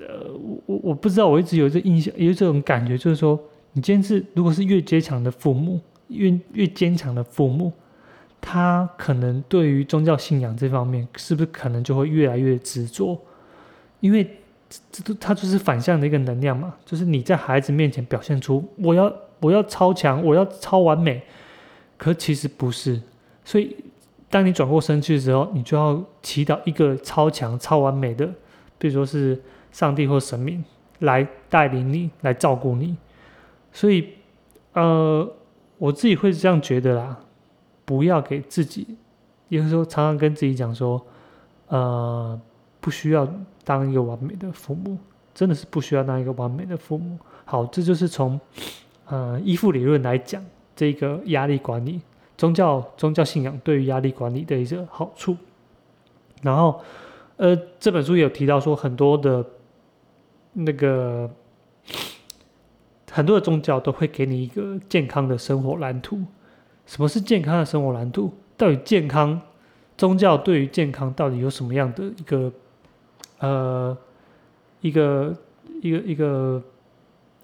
[0.00, 3.38] 呃，我我我不知道，我一直有这印象，有这种感觉，就是说，
[3.72, 7.70] 你今天是如果是越坚强的父母，越越坚强的父母，
[8.40, 13.16] 他可能对于宗教信仰这方面，是不是可能就会越来越执着？
[14.00, 14.28] 因为
[14.90, 21.22] 这都，它就是反向的一个能量嘛，就是你在孩子面前表现出我要我要超强，我要超完美，
[21.96, 23.00] 可其实不是。
[23.44, 23.76] 所以，
[24.30, 28.28] 当你转过身去的时候，你就要祈祷一个超强、超完美的，
[28.78, 29.40] 比如说是。
[29.72, 30.62] 上帝或神明
[30.98, 32.94] 来带领你，来照顾你，
[33.72, 34.06] 所以，
[34.74, 35.26] 呃，
[35.78, 37.18] 我自己会这样觉得啦，
[37.86, 38.98] 不要给自己，
[39.48, 41.00] 有时候常常跟自己讲说，
[41.68, 42.38] 呃，
[42.82, 43.26] 不需要
[43.64, 44.98] 当一个完美的父母，
[45.32, 47.18] 真的是不需要当一个完美的父母。
[47.46, 48.38] 好，这就是从
[49.06, 50.44] 呃依附理论来讲，
[50.76, 52.02] 这个压力管理，
[52.36, 55.34] 宗教宗教信仰对于压力管理的一个好处。
[56.42, 56.82] 然后，
[57.38, 59.42] 呃，这本书也有提到说很多的。
[60.54, 61.30] 那个
[63.10, 66.22] 很多的宗教都会给你一个健康的生活蓝图。
[66.84, 68.30] 什么是健康的生活蓝图？
[68.54, 69.40] 到底健康
[69.96, 72.52] 宗教对于健康到底有什么样的一个
[73.42, 73.94] 呃
[74.80, 75.36] 一个
[75.82, 76.62] 一个一个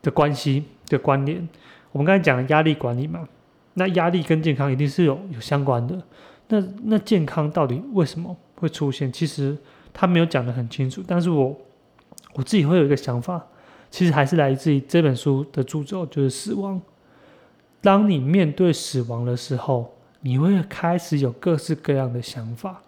[0.00, 1.46] 的关系的关联？
[1.92, 3.28] 我们刚才讲压力管理嘛，
[3.74, 6.02] 那压力跟健康一定是有有相关的。
[6.48, 9.12] 那那健康到底为什么会出现？
[9.12, 9.54] 其实
[9.92, 11.54] 他没有讲的很清楚，但是我。
[12.34, 13.44] 我自己会有一个想法，
[13.90, 16.80] 其实还是来自于这本书的著作，就是死亡。
[17.80, 22.80] 当你面对死亡的时候，你会开始有各式各样的想法，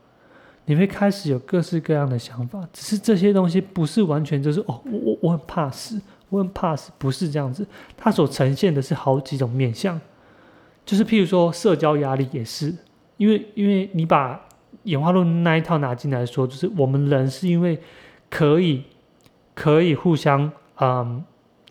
[0.71, 2.65] 你会开始有各式各样的想法。
[2.73, 7.67] 只是这些东西不是完全就是哦，我我我很怕死，我很怕死，不是这样子。
[7.97, 10.01] 它所呈现的是好几种面相，
[10.87, 12.73] 就是譬如说社交压力也是，
[13.17, 14.41] 因为因为你把
[14.85, 17.81] 演化论那一套拿进来说，就是我们人是因为
[18.31, 18.85] 可以。
[19.53, 21.23] 可以互相，嗯，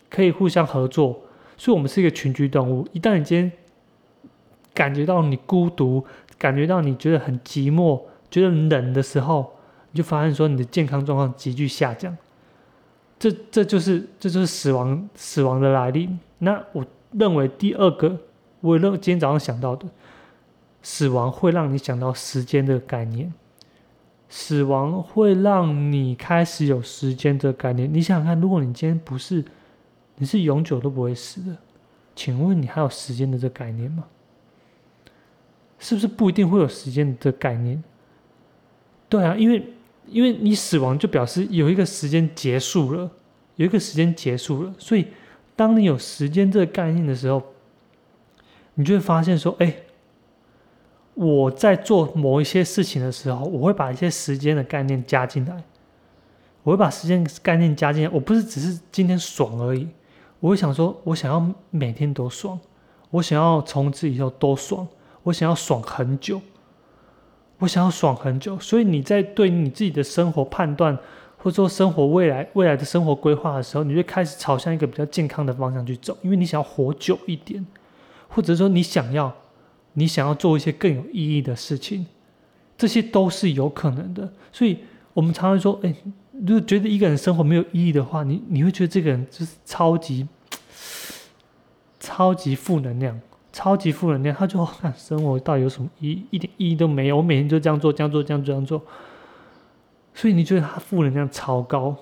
[0.08, 1.22] 可以互相合作，
[1.56, 2.86] 所以，我们是一个群居动物。
[2.92, 3.50] 一旦你今天
[4.72, 6.04] 感觉到你孤独，
[6.38, 9.52] 感觉到你觉得很寂寞，觉得冷的时候，
[9.90, 12.16] 你就发现说你的健康状况急剧下降。
[13.18, 16.08] 这，这就是，这就是死亡，死亡的来历。
[16.38, 18.16] 那我认为第二个，
[18.60, 19.86] 我认今天早上想到的，
[20.82, 23.32] 死亡会让你想到时间的概念。
[24.32, 27.92] 死亡会让你开始有时间的概念。
[27.92, 29.44] 你想想看，如果你今天不是，
[30.16, 31.56] 你是永久都不会死的，
[32.14, 34.04] 请问你还有时间的这概念吗？
[35.80, 37.82] 是不是不一定会有时间的概念？
[39.10, 39.62] 对啊，因为
[40.08, 43.10] 因为你死亡就表示有一个时间结束了，
[43.56, 45.08] 有一个时间结束了，所以
[45.54, 47.42] 当你有时间这个概念的时候，
[48.76, 49.74] 你就会发现说，哎。
[51.14, 55.62] 我在做某一些事情的时候，我会把一些时间的概念加进来。
[56.62, 59.86] 我会把时间概念加进来，我不是只是今天爽而已。
[60.38, 62.58] 我会想说，我想要每天都爽，
[63.10, 64.88] 我想要从此以后都爽，
[65.24, 66.40] 我想要爽很久，
[67.60, 68.58] 我想要爽很久。
[68.58, 70.98] 所以你在对你自己的生活判断，
[71.38, 77.64] 或者说生活未来未来的生活规划的时候，你就开始朝向一个比较健康的方向去走，因为你想要活久一点，
[78.28, 79.32] 或者说你想要。
[79.94, 82.06] 你想要做一些更有意义的事情，
[82.78, 84.32] 这些都是有可能的。
[84.52, 84.78] 所以，
[85.12, 85.92] 我们常常说，哎，
[86.46, 90.28] 如果觉得一个人生活没有意义的话，你你会觉得这个人就是超级、
[91.98, 93.20] 超级负能量，
[93.52, 94.34] 超级负能量。
[94.34, 96.22] 他就看生活到底有什么意？
[96.30, 97.16] 一点意义都没有。
[97.16, 98.82] 我每天就这样做，这样做，这样做这样做。
[100.14, 101.96] 所以你觉得他负能量超高？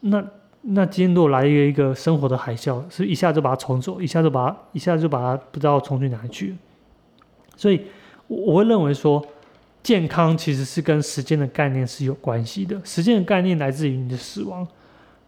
[0.00, 0.24] 那
[0.62, 6.56] 那今天如果来一个一个生活的海啸，是一下就把他冲走，一下就把他一下就把他不知道冲去哪里去。
[7.56, 7.82] 所以，
[8.26, 9.24] 我我会认为说，
[9.82, 12.80] 健康其实是跟时间的概念是有关系的。
[12.84, 14.66] 时间的概念来自于你的死亡，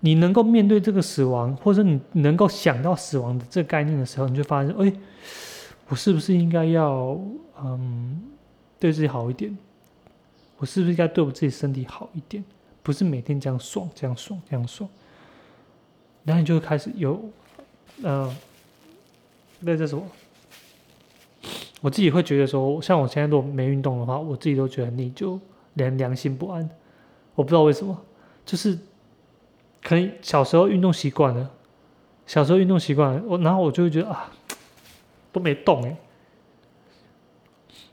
[0.01, 4.93] 你能够面对这个死亡，或者你能够想到死亡的这个概念的时候，你就发现，哎，
[5.89, 7.19] 我是不是应该要
[7.63, 8.23] 嗯
[8.79, 9.57] 对自己好一点？
[10.59, 12.45] 我是不是应该对我自己身体好一点？
[12.83, 14.89] 不是每天这样爽，这样爽，这样爽。
[16.25, 17.23] 然后你就会开始有，
[18.03, 18.35] 嗯，
[19.61, 20.05] 那叫什么？
[21.83, 25.41] 我自己会觉得说，像我现在如果没运动的话，我自己都觉得你就
[25.75, 26.69] 连良心不安。
[27.35, 27.99] 我不知道为什么，
[28.45, 28.79] 就是
[29.83, 31.51] 可能小时候运动习惯了，
[32.27, 34.31] 小时候运动习惯了，我然后我就会觉得啊，
[35.33, 35.97] 都没动哎，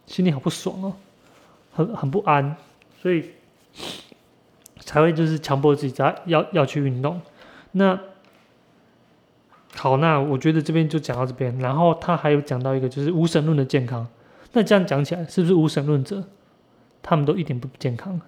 [0.05, 0.93] 心里好不爽哦，
[1.73, 2.55] 很很不安，
[3.01, 3.31] 所以
[4.79, 7.21] 才会就是强迫自己在要要去运动。
[7.71, 7.99] 那
[9.75, 14.07] 好，那我觉得这边就讲到这边，然后他还有讲到一个就是无神论的健康。
[14.53, 16.23] 那这样讲起来，是不是无神论者
[17.01, 18.19] 他们都一点不健康？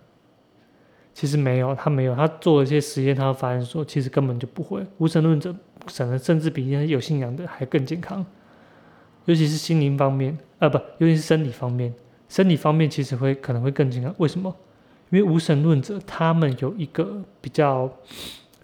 [1.19, 4.82] 其实没有，他没有，他做了一些实验，他发现说，其实根本就不会。
[4.99, 5.53] 无神论者
[5.89, 8.25] 甚至甚至比那些有信仰的还更健康，
[9.25, 11.93] 尤其是心灵方面，啊不，尤其是生理方面，
[12.29, 14.15] 生理方面其实会可能会更健康。
[14.19, 14.55] 为什么？
[15.10, 17.91] 因为无神论者他们有一个比较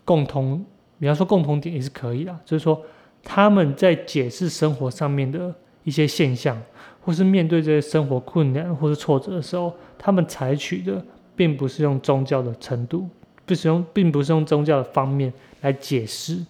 [0.06, 0.66] 共同。
[0.98, 2.82] 比方说共同点也是可以的，就是说
[3.22, 6.58] 他们在解释生活上面的一些现象，
[7.02, 11.06] 或是面对这些生活困难或是挫折的时候，他们采取的
[11.36, 13.08] 并不是用宗教的程度，
[13.46, 16.44] 不是用，并不是用宗教的方面来解释，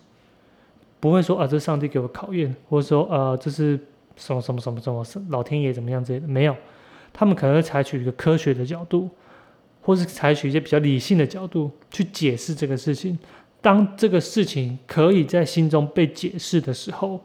[1.00, 3.80] 不会说啊，这上帝给我考验，或者说呃，这是
[4.16, 6.56] 什么什么什么什么，老天爷怎么样之类的，没有，
[7.12, 9.10] 他们可能会采取一个科学的角度，
[9.82, 13.18] 或是采取一些比较理性的角度去解释这个事情。
[13.62, 17.20] 当这个事情可以在心中被解释的时候，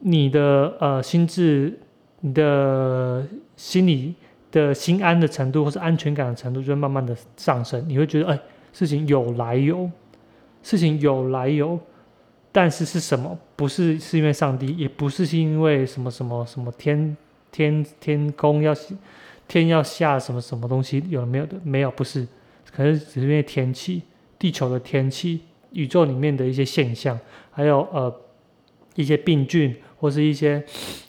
[0.00, 1.78] 你的呃心智、
[2.20, 3.24] 你的
[3.56, 4.14] 心理
[4.54, 7.84] 的心安的程度，或是安全感的程度，就会慢慢的上升。
[7.88, 8.38] 你会觉得，哎，
[8.72, 9.90] 事情有来由，
[10.62, 11.76] 事情有来由，
[12.52, 13.36] 但是是什么？
[13.56, 17.16] 不是是因为上帝，也不是是因为什么什么什么天
[17.50, 18.72] 天天空要
[19.48, 21.56] 天要下什么什么东西，有没有的？
[21.64, 22.26] 没有，不是，
[22.72, 24.02] 可能只是因为天气。
[24.36, 25.40] 地球的天气、
[25.70, 27.18] 宇宙里面的一些现象，
[27.50, 28.14] 还有呃
[28.94, 30.62] 一些病菌或是一些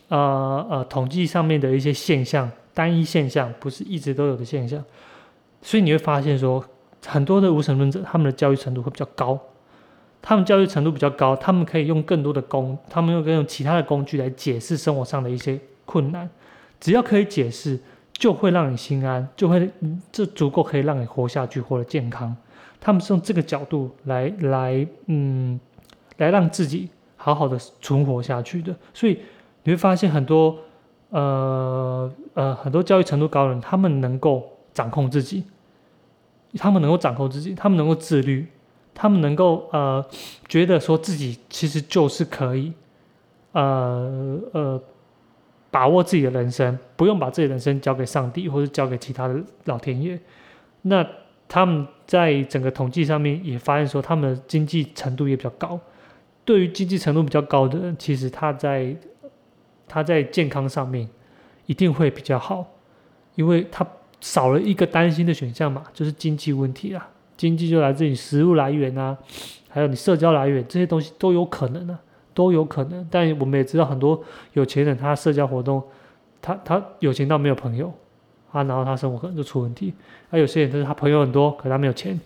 [0.08, 4.84] 呃呃统计上面的一些现象，单一现象不是一直都有的现象，
[5.64, 6.64] 所以你会发现说，
[7.08, 9.40] 很多的无神论者他们的教育程度会比较高，
[10.22, 16.30] 他们教育程度比较高，他们可以用更多的工，他们用用其他的工具来解释生活上的一些困难，
[16.80, 17.80] 只要可以解释，
[18.12, 19.72] 就会让你心安，就会
[20.12, 22.36] 这足够可以让你活下去，或者健康。
[22.82, 25.60] 他们是用这个角度来来嗯，
[26.18, 29.20] 来让自己好好的存活下去的，所以
[29.64, 30.56] 你会发现很多
[31.16, 35.44] 呃呃很多教育程度高的人，他们能够掌控自己，
[36.58, 38.46] 他们能够掌控自己，他们能够自律，
[38.94, 40.06] 他们能够呃
[40.48, 42.74] 觉得说自己其实就是可以
[43.54, 44.82] 呃呃
[45.72, 50.20] 把握自己的人生，不用把自己的人生交给上帝或者交给其他的老天爷，
[50.82, 51.06] 那。
[51.48, 55.80] 他们在整个统计上面也发现说，他们的经济程度也比较高。
[56.44, 58.96] 对于经济程度比较高的人，其实他在
[59.88, 61.08] 他在健康上面
[61.66, 62.66] 一定会比较好，
[63.36, 63.86] 因为他
[64.22, 67.10] 少了一个担心的选项嘛，就是经济问题啊。
[67.38, 69.18] 经济就来自于食物来源啊，
[69.70, 72.00] 还有你社交来源这些东西都有可能啊，
[72.34, 73.06] 都有可能。
[73.12, 75.84] 但我们也知道很多有钱人，他社交活动，
[76.42, 77.94] 他他有钱到没有朋友。
[78.52, 79.94] 啊，然后他生活可能就出问题。
[80.30, 82.18] 啊，有些人就是他朋友很多，可他没有钱。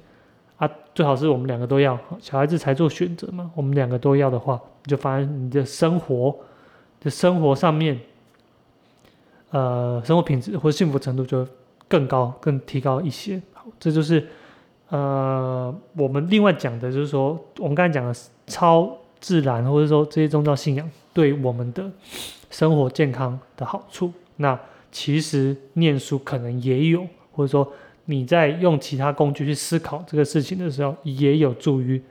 [0.58, 3.50] 啊，最好是我们两个都要，小孩子才做选择嘛。
[3.56, 6.38] 我们两个都要的话，你就发现你的生活
[7.00, 8.00] 的生活上面，
[9.52, 11.48] 呃，生活品质或幸福程度就
[11.88, 13.42] 更高、更提高一些。
[13.54, 14.28] 好，这就是
[14.90, 18.14] 呃，我们另外讲的就是说，我们刚才讲的
[18.48, 21.92] 超自然或者说这些宗教信仰对我们的
[22.50, 24.12] 生活健康的好处。
[24.38, 24.60] 那
[24.92, 27.72] 其实念书可能也有，或者说
[28.06, 32.02] 你在用其他工具去思考这个事情的时候，也有助于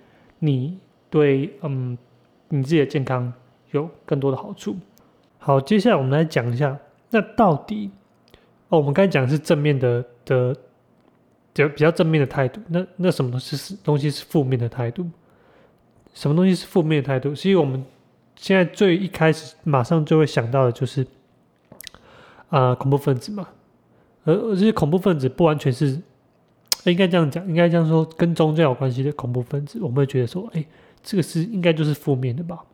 [0.40, 0.78] 你
[1.10, 1.96] 对嗯
[2.48, 3.32] 你自己的健康
[3.70, 4.76] 有更多的好处。
[5.38, 6.78] 好，接下来我们来讲一下，
[7.10, 7.90] 那到底
[8.68, 10.56] 哦，我们刚才讲的是正面的的，
[11.54, 12.60] 就比较正面的态度。
[12.68, 15.06] 那那什么东西是东西是负面的态度？
[16.14, 17.34] 什么东西是负面的态度？
[17.34, 17.84] 其实我们
[18.36, 21.06] 现在最一开始马上就会想到的就是。
[22.50, 23.46] 啊，恐怖分子嘛，
[24.24, 26.00] 而这些恐怖分子不完全是，
[26.84, 30.64] 应该这样讲，应该这样说，跟宗教有关系的恐怖分子，我们会觉得说，哎，
[31.02, 32.64] 这个是应该就是负面的吧？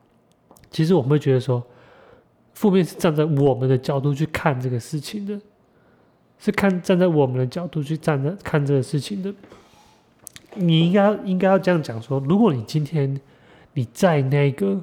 [0.74, 1.62] 其实我们会觉得说，
[2.52, 5.40] 负面是站在我们的角度去看这个事情的，
[6.40, 9.32] 是看站在我们的角度去站在看这个事情的。
[10.56, 13.20] 你应该应该要这样讲说，如果你今天
[13.74, 14.80] 你在那个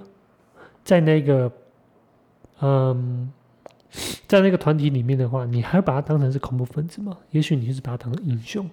[0.85, 1.51] 在那个。
[2.63, 3.31] 嗯，
[4.27, 7.17] 在那个团体里面的话，你还把他当成是恐怖分子吗？
[7.31, 8.69] 也许你就是把他当成英雄。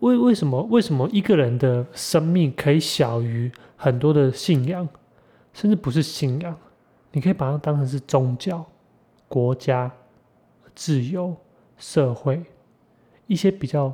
[0.00, 4.88] 为为什么为什么一个人的生命可以小于很多的信仰，
[5.52, 6.56] 甚至不是信仰？
[7.12, 8.64] 你可以把它当成是宗教、
[9.28, 9.90] 国家、
[10.74, 11.36] 自由、
[11.76, 12.42] 社会
[13.26, 13.92] 一些比较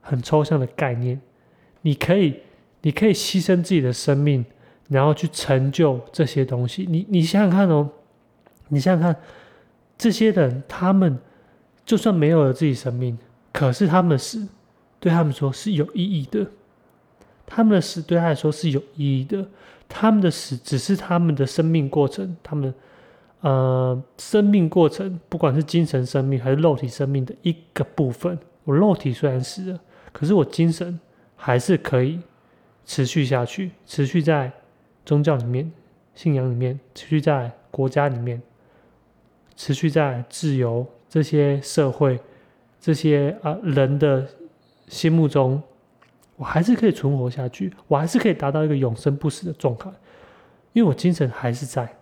[0.00, 1.20] 很抽象的概念。
[1.82, 2.40] 你可以
[2.82, 4.44] 你可以牺牲自己的生命，
[4.88, 6.86] 然后去成就这些东西。
[6.88, 7.90] 你你想想看哦，
[8.68, 9.22] 你想想看，
[9.98, 11.18] 这些人他们
[11.84, 13.18] 就算没有了自己生命，
[13.52, 14.46] 可是他们的死。
[15.00, 16.46] 对他们说是有意义的，
[17.46, 19.46] 他们的死对他来说是有意义的，
[19.88, 22.74] 他们的死只是他们的生命过程，他们
[23.40, 28.38] 呃生命过程，不管是精神生命还是肉体生命的一个部分。
[28.64, 29.80] 我肉体虽然死了，
[30.12, 30.98] 可是我精神
[31.36, 32.18] 还是可以
[32.86, 34.50] 持续下去，持续在
[35.04, 35.70] 宗教里面、
[36.14, 38.40] 信仰里面，持续在国家里面，
[39.54, 42.18] 持续在自由这些社会
[42.80, 44.26] 这些啊人的。
[44.86, 45.62] 心目中，
[46.36, 49.88] 我还是可以存活下去，我还是可以达到一个永生不死的状态，
[50.72, 51.96] 因为我精神还是在，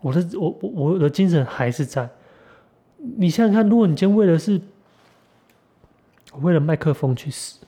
[0.00, 2.10] 我的我我我的精神还是在。
[2.98, 4.60] 你想想看，如果你今天为了是，
[6.32, 7.60] 我为了麦克风去死，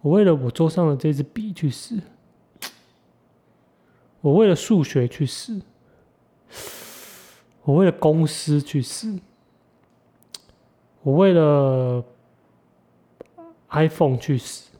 [0.00, 2.00] 我为了我桌上的这支笔去死，
[4.22, 5.60] 我为了数学去死，
[7.64, 9.18] 我为了公司去死，
[11.02, 12.02] 我为了。
[13.70, 14.70] iPhone 去死，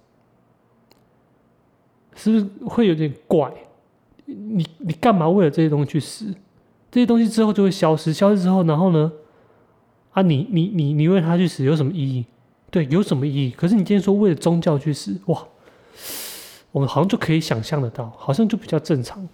[2.15, 3.53] 是不是会有点怪？
[4.25, 6.35] 你你干嘛为了这些东西去死？
[6.91, 9.13] 这些东西之后就会消失，消失之后，然后呢？
[10.13, 12.25] 啊，你你你你为他去死有什么意义？
[12.71, 13.51] 对，有什么意义？
[13.51, 15.47] 可是你今天说为了宗教去死，哇，
[16.73, 19.29] 我们好像就可以想象得到，好像就比较正常。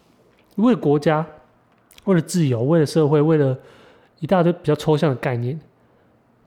[0.56, 1.24] 为了国家，
[2.04, 3.56] 为了自由，为了社会，为了
[4.18, 5.58] 一大堆比较抽象的概念。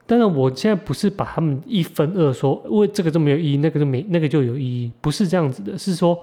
[0.09, 6.17] 但是我现在不是把他们一分二说，为这个就没有意义，那个就没那个就有意义，不是这样子的，是说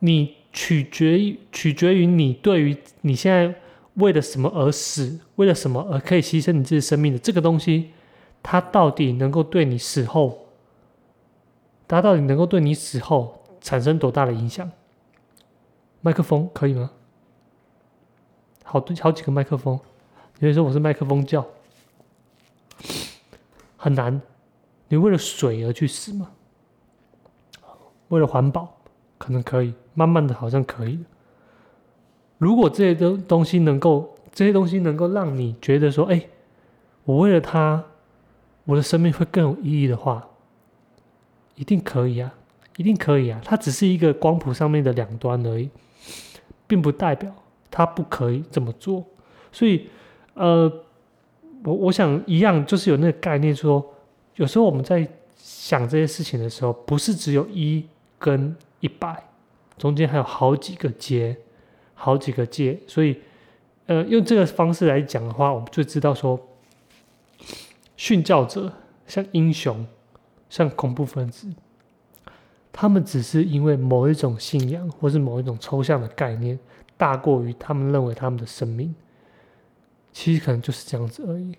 [0.00, 3.54] 你取决于取决于你对于你现在
[3.94, 7.92] 为了什么而死，为了什么而可以牺牲你自己生命的这个东西，
[8.42, 10.46] 它到底能够对你死后，
[11.88, 14.70] 它到底能够对你死后产生多大的影响？
[16.02, 16.90] 麦克风可以吗？
[18.64, 19.80] 好多好几个麦克风，
[20.40, 21.44] 有人说我是麦克风教。
[23.80, 24.20] 很难，
[24.88, 26.32] 你为了水而去死吗？
[28.08, 28.76] 为了环保，
[29.18, 30.98] 可能可以，慢慢的好像可以。
[32.38, 36.26] 如果这些东东西能够，这些东西能够让你觉得说，哎，
[37.04, 37.84] 我为了它，
[38.64, 40.26] 我的生命会更有意义的话，
[41.54, 42.34] 一定可以啊，
[42.76, 43.40] 一定可以啊。
[43.44, 45.70] 它只是一个光谱上面的两端而已，
[46.66, 47.32] 并不代表
[47.70, 49.04] 它不可以这么做。
[49.52, 49.88] 所以，
[50.34, 50.84] 呃。
[51.64, 53.84] 我我想一样，就是有那个概念，说
[54.36, 55.06] 有时候我们在
[55.36, 57.84] 想这些事情的时候，不是只有一
[58.18, 59.24] 跟一百，
[59.76, 61.36] 中间还有好几个阶，
[61.94, 62.78] 好几个阶。
[62.86, 63.20] 所以，
[63.86, 66.38] 呃，用这个方式来讲的话，我们就知道说，
[67.96, 68.72] 殉教者
[69.06, 69.86] 像英雄，
[70.48, 71.48] 像恐怖分子，
[72.72, 76.58] 他们只是因为某一种信仰，或是某一种抽象的概念，
[76.96, 78.94] 大过于他们认为他们的生命。
[80.18, 81.54] 其实可能就是这样子而已，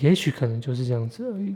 [0.00, 1.54] 也许可能就是这样子而已。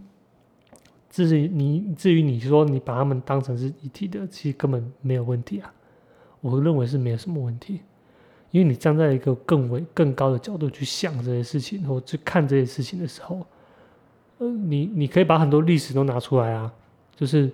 [1.09, 5.73] 至于你，至于你说你把他们当成是一体的，其实根本没有问题啊。
[6.43, 7.81] 我认为是没有什么问题，
[8.51, 13.47] 因为你站在一个更为更高的角度去想这些事情，或去看这些事情的时候，
[14.37, 16.71] 呃，你你可以把很多历史都拿出来啊。
[17.17, 17.51] 就是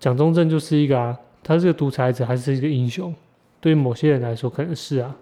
[0.00, 3.14] 蒋中正就是一个啊，他是个独裁者还是一个英雄？
[3.60, 5.16] 对于某些人来说，可能是啊。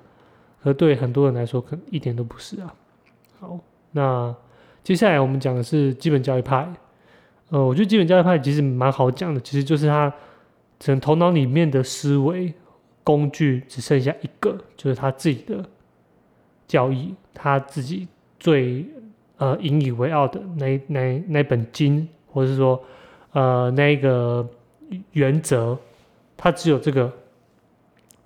[0.63, 2.75] 而对很多人来说，可能一点都不是啊。
[3.39, 3.59] 好，
[3.93, 4.35] 那
[4.83, 6.69] 接下来我们讲的是基本教育派。
[7.51, 10.13] 呃，我觉得基本教育派其实蛮好讲的，其实就是他
[10.79, 12.53] 整头脑里面的思维
[13.05, 15.65] 工具只剩下一个，就是他自己的
[16.67, 18.85] 教义，他自己最
[19.37, 22.83] 呃引以为傲的那那那本经，或者是说
[23.33, 24.47] 呃那个
[25.13, 25.79] 原则，
[26.37, 27.11] 他只有这个。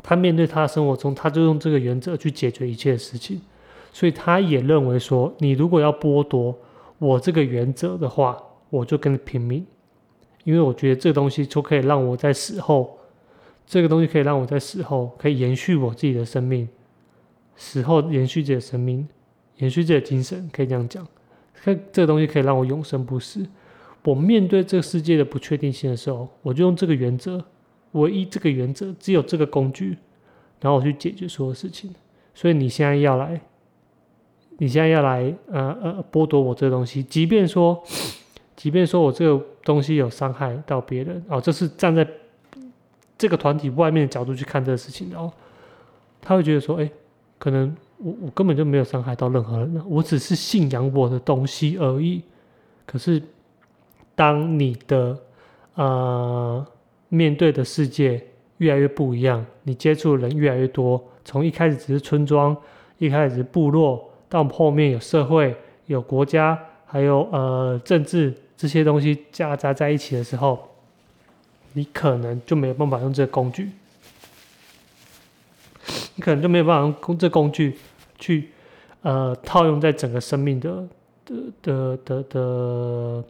[0.02, 3.40] 他面对他的生活中，他就用这个原则去解决一切事情，
[3.92, 6.58] 所以他也认为说，你如果要剥夺
[6.98, 8.36] 我这个原则的话，
[8.68, 9.64] 我就跟你拼命，
[10.44, 12.98] 因为我觉得这个东西就可以让我在死后，
[13.66, 16.68] 这个东西可以让我在死后可以延续我自己的生命，
[17.54, 19.06] 死后延续自己的生命，
[19.58, 21.06] 延续自己的精神，可以这样讲，
[21.62, 23.46] 这这个东西可以让我永生不死。
[24.04, 27.44] 我面对这个世界的不确定性的时候，我就用这个原则。
[27.92, 29.96] 唯一这个原则只有这个工具，
[30.60, 31.94] 然后我去解决所有事情。
[32.34, 33.40] 所以你现在要来，
[34.58, 37.82] 你现在要来，呃呃，剥夺我这个东西，即便说，
[38.56, 42.06] 即便说我这个东西有伤害到别人，哦，这是站在
[43.18, 45.32] 这个团体外面的角度去看这个事情，然后
[46.20, 46.90] 他会觉得说，哎，
[47.38, 52.22] 可能我我根本就没有伤害到任何人，我只是信仰我的东西而已。
[52.86, 53.22] 可是，
[54.14, 55.18] 当你的
[55.74, 56.66] 呃
[57.12, 58.18] 面对的世界
[58.56, 62.56] 越来越不一样，你接触的人越来越多，从一开始只是村庄，
[62.96, 64.10] 一开始是部落。
[64.30, 65.54] 到后面有社会、
[65.84, 70.70] 有国家，还有呃政治这些东西夹杂在一起的时候，
[71.74, 73.68] 你可能就没有办法用这工具，
[76.14, 77.76] 你可能就没有办法用工这工具
[78.18, 78.48] 去
[79.02, 80.88] 呃套用在整个生命的
[81.26, 83.24] 的的的的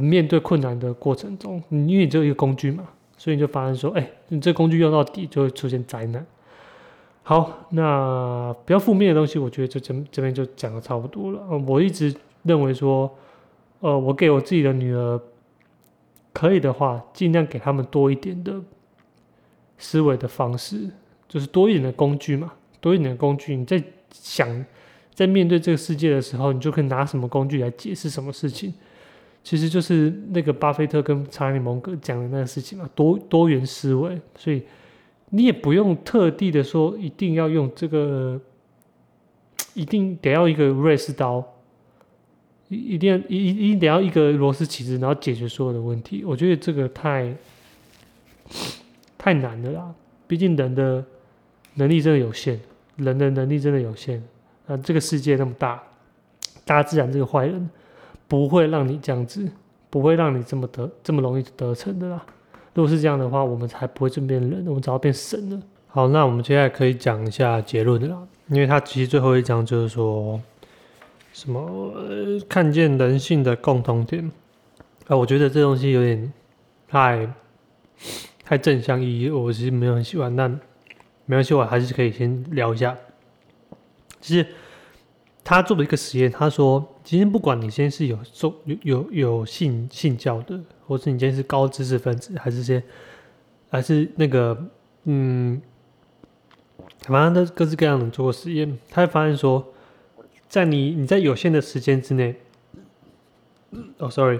[0.00, 6.26] 面对困难的过程中，因为你只有一个工具嘛，所以你就发现说，哎，你这工具用到底就会出现灾难。
[7.22, 11.40] 好，那比较负面的东西，我觉得就这这边就讲的差不多了。
[11.66, 13.10] 我一直认为说，
[13.80, 15.20] 呃，我给我自己的女儿，
[16.32, 18.60] 可以的话，尽量给他们多一点的
[19.78, 20.90] 思维的方式，
[21.28, 23.56] 就是多一点的工具嘛，多一点的工具。
[23.56, 24.64] 你在想，
[25.14, 28.74] 在面对这个世界的时候，你就可以拿什么工具来解释什么事情。
[29.44, 34.60] 其实就是那个巴菲特跟查理蒙格讲的那个事情嘛，多多元思维，所以。
[35.30, 38.40] 你也不用特地的说一定要用这个，
[39.72, 41.44] 一定得要一个瑞士刀，
[42.68, 46.22] 一一定要一一定得要一个螺丝起子，然后解决所有的问题。
[46.24, 47.34] 我觉得这个太
[49.18, 49.92] 太难了啦，
[50.28, 51.04] 毕竟人的
[51.74, 52.60] 能力真的有限，
[52.96, 54.22] 人的能力真的有限。
[54.68, 55.82] 啊，这个世界那么大，
[56.64, 57.68] 大自然这个坏人
[58.26, 59.48] 不会让你这样子，
[59.90, 62.24] 不会让你这么得这么容易得逞的啦。
[62.74, 65.62] 如果是这样的话，我们才不会变人，我们只要变神了。
[65.86, 70.40] 好，那我们接下来可以讲一下结论了，因为他其实最后一章就是说
[71.32, 71.92] 什么
[72.48, 74.28] 看见人性的共同点
[75.06, 76.32] 啊，我觉得这东西有点
[76.88, 77.32] 太
[78.42, 80.50] 太正向意义，我其实没有很喜欢，但
[81.26, 82.96] 没关系，我还是可以先聊一下。
[84.20, 84.46] 其实
[85.44, 90.58] 他做了一个实验，他说，今天不管你先是有受有有有信信教的。
[90.86, 92.82] 或是你今天是高知识分子，还是些，
[93.70, 94.66] 还是那个，
[95.04, 95.58] 嗯，
[97.06, 99.66] 反正都各式各样的做过实验，他会发现说，
[100.46, 102.36] 在你你在有限的时间之内，
[103.96, 104.38] 哦，sorry，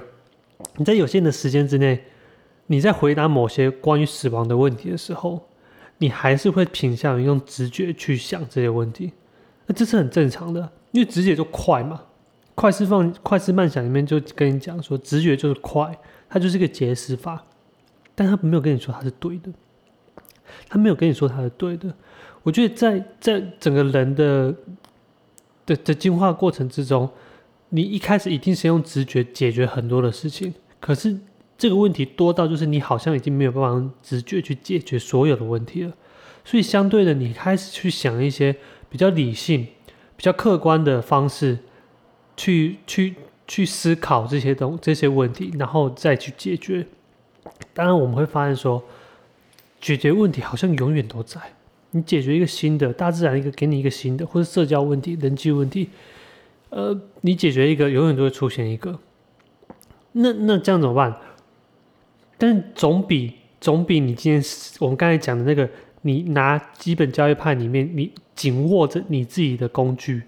[0.77, 2.05] 你在有限的时间之内，
[2.67, 5.49] 你在回答某些关于死亡的问题的时候，
[5.97, 9.15] 你还是会倾向于用直觉去想这些问题，
[9.65, 12.03] 那这是很正常的，因为直觉就快嘛，
[12.55, 15.99] 快思放快思慢想里面就跟你讲说，直觉就是快。
[16.29, 17.45] 它就是个节食法，
[18.15, 19.53] 但他没有跟你说它是对的，
[20.69, 21.93] 他没有跟你说它是对的。
[22.45, 24.55] 我觉得在在整个人的
[25.67, 27.11] 的的进化过程之中，
[27.71, 31.19] 你一开始一定是用直觉解决很多的事情，可是
[31.59, 35.93] 这个问题多到就是你好像已经没有办法用直觉去解决所有的问题了。
[36.45, 38.57] 所以相对的，你开始去想一些
[38.89, 39.67] 比较理性、
[40.17, 41.59] 比较客观的方式
[42.37, 43.15] 去去。
[43.47, 46.87] 去思考这些东这些问题，然后再去解决。
[47.75, 48.83] 当然，我们会发现说，
[49.83, 51.39] 解决问题好像永远都在。
[51.91, 55.91] 你解决一个新的，大自然一个给你一个新的，或者社交问题、人际问题，
[56.71, 58.99] 呃，你解决一个，永远都会出现一个。
[60.13, 61.15] 那那这样怎么办？
[62.39, 64.43] 但总比总比你今天
[64.79, 65.69] 我们刚才讲的那个，
[66.07, 70.23] 你拿基本教育派里面，你紧握着你自己的工具。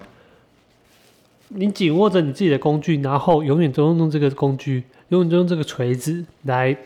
[1.49, 6.77] 你紧握着你自己的工具，然后永远都用这个工具，永远都用这个锤子来，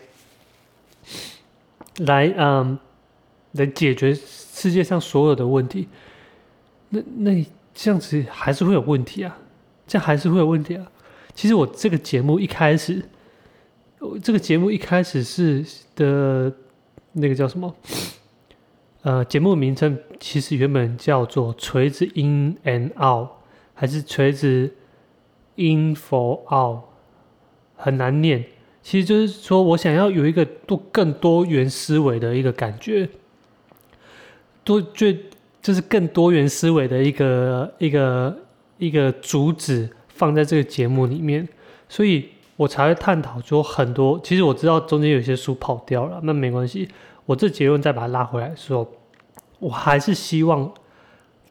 [1.99, 2.77] 来，嗯，
[3.53, 5.87] 来解决世界上所有的问题。
[6.89, 9.35] 那那这样子还是会有问题啊，
[9.87, 10.91] 这样还是会有问题啊。
[11.33, 13.01] 其实我这个节目一开始，
[14.21, 15.65] 这个节目一开始是
[15.95, 16.53] 的，
[17.13, 17.73] 那个叫什么？
[19.03, 23.27] 呃，节目名称其实原本叫做《锤子 In and Out》。
[23.73, 24.71] 还是锤子
[25.55, 26.83] in for out
[27.75, 28.45] 很难念，
[28.83, 33.09] 其实就是说我想要有一个多更多元思维的一个感觉，
[34.63, 35.17] 多最
[35.63, 38.37] 就是更多元思维的一个一个
[38.77, 41.49] 一个主旨放在这个节目里面，
[41.89, 44.19] 所以我才会探讨说很多。
[44.23, 46.87] 其实我知道中间有些书跑掉了，那没关系，
[47.31, 48.85] 我这结论再把它拉回来，说
[49.59, 50.69] 我还是希望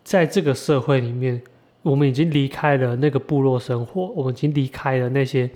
[0.05, 1.43] 在这个社会里面。
[1.83, 5.49] 我们已经离开了那个部落生活，我们已经离开了那些，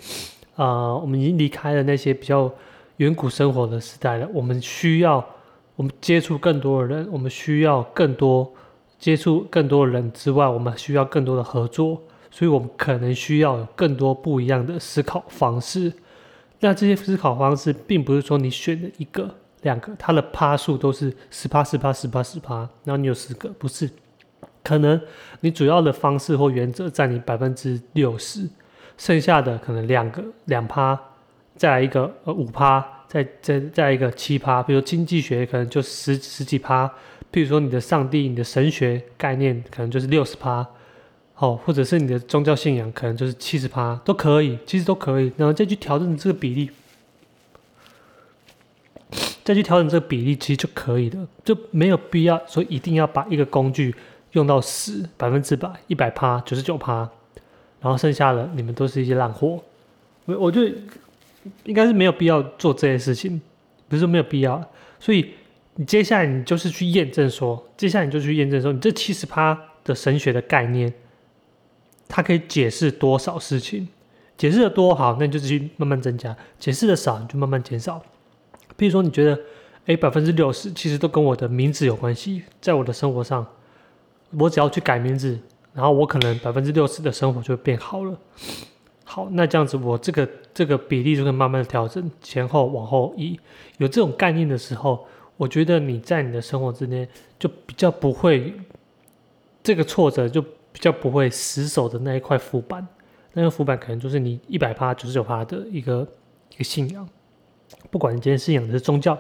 [0.57, 2.51] 呃，我们已经离开了那些比较
[2.97, 4.27] 远古生活的时代了。
[4.33, 5.23] 我们需要，
[5.77, 8.51] 我们接触更多的人，我们需要更多
[8.99, 12.01] 接触更多人之外，我们需要更多的合作，
[12.31, 15.93] 所以我们可能需要有更多不一样的思考方式。
[16.61, 19.29] 那这些思考方式，并不是说你选了一个、
[19.65, 23.91] 两个，它的趴数都是十趴、十趴、十趴、十趴，然后你有十个，不是。
[24.63, 24.99] 可能
[25.41, 28.49] 你主要的方式或原则占你百分之六十，
[28.97, 30.99] 剩下的可能两个、两趴，
[31.57, 34.63] 再来一个呃五趴，再再再来一个七趴。
[34.63, 36.87] 比如经济学可能就十十几趴，
[37.31, 40.67] 譬如说你的上帝、你的神学概念可能就是六十趴。
[41.37, 46.71] 好，或者是你的宗教信仰可能就是七十趴都可以，其实都可以，然后再去调整这个比例，
[49.45, 53.95] 再去调整这个比例，其实就可以了，就没有必要说一定要把一个工具
[54.33, 57.09] 用到死百分之百、一百趴、九十九趴，
[57.81, 59.63] 然后剩下的你们都是一些烂货。
[60.25, 60.63] 我我就
[61.65, 63.41] 应该是没有必要做这些事情，
[63.89, 64.65] 不是说没有必要，
[64.99, 65.31] 所以
[65.75, 70.93] 你接下来你就是去验证说，接下来你就去验证说，你这七十趴的神学的概念。
[72.07, 73.89] 它可以解释多少事情？
[74.37, 78.01] 解释的多好，那你就继续慢慢增加；解释的少，你就慢慢减少。
[78.77, 79.39] 比如说，你觉得，
[79.87, 83.47] 哎，百分之六十其实都跟我的名字有关系，在我的生活上，
[84.39, 85.39] 我只要去改名字，
[85.73, 88.19] 然后我可能百分之六十的生活就会变好了。
[89.05, 93.39] 好，那这样子，我这个这个比例就可以慢慢的调整，前后往后移。
[93.79, 95.07] 有这种概念的时候，
[95.37, 97.09] 我觉得你在你的生活之间
[97.39, 98.55] 就比较不会
[99.63, 100.45] 这个挫折就。
[100.75, 102.85] 比较不会死守的那一块浮板，
[103.35, 106.05] 那个浮板可能就是你一百趴、九十九趴的一个
[106.51, 107.09] 一个信仰。
[107.91, 109.17] 不管你今天信仰的是宗教、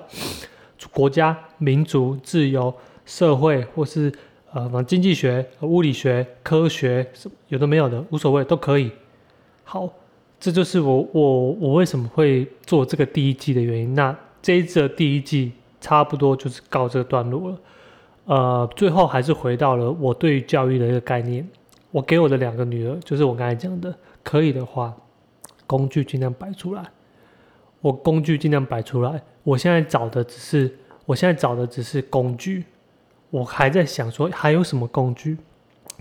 [0.93, 2.75] 国家、民族、自由、
[3.05, 4.13] 社会，或是
[4.53, 8.91] 呃，往经济学、物理学、科学什么，有的没有的无所谓，都可以。
[9.65, 9.89] 好，
[10.39, 13.95] 这就是我我我为什么会做这个第一季的原因。
[13.95, 17.59] 那这一次的第一季差不多就是告这个段落了。
[18.27, 21.49] 呃，最后还是回到了我对教育的一个概念。
[21.91, 24.95] 我给我的两个女儿，就是我刚才讲的，可以的话，
[25.67, 26.85] 工具尽量摆出来。
[27.85, 29.23] 我工具尽量摆出来。
[29.43, 30.75] 我现在找的只是，
[31.05, 32.65] 我现在找的只是工具。
[33.29, 35.37] 我还在想说，还有什么工具？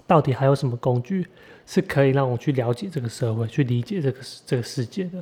[0.08, 1.28] 到底还有什么工具
[1.66, 5.22] 是可以让我去了解这个社会，去理解这个这个世界的？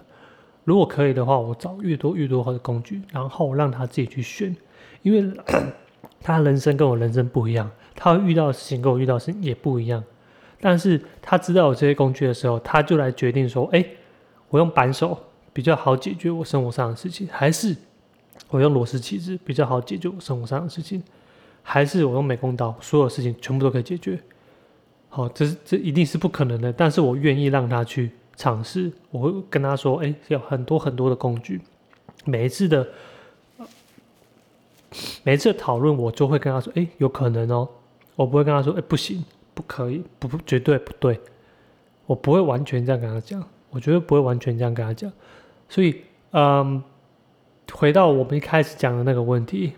[0.63, 4.55] 如果可以的话，我找越多越多的工具，然后让他自己去选，
[5.01, 5.33] 因为。
[6.23, 10.03] 他人生跟我人生不一样，他会遇到的事情跟我遇到的事情也不一样。
[10.59, 13.83] 但是他知道有这些工具的时候，他就来决定说：，哎，
[14.49, 15.17] 我用扳手
[15.53, 17.75] 比较好解决我生活上的事情，还是
[18.49, 21.01] 我用螺丝起子比较好解决我生活上的事情，
[21.63, 24.19] 还是我用美工刀，所有事情全部都可以解决？
[25.09, 26.71] 好，这这一定是不可能的。
[26.71, 28.91] 但是我愿意让他去尝试。
[29.09, 31.61] 我会跟他说：，哎，有很多很多的工具，
[32.25, 32.87] 每一次的。
[35.23, 37.65] 每一次讨论，我就会跟他说：“哎，有可能哦。”
[38.17, 39.23] 我不会跟他说：“哎，不行，
[39.53, 41.17] 不可以，不不，绝对不对。”
[42.05, 45.09] 我不会完全这样跟他讲，我绝对不会完全这样跟他讲。
[45.71, 46.01] 所以，
[46.31, 46.83] 嗯，
[47.71, 49.71] 回到我们一开始讲的那个问题，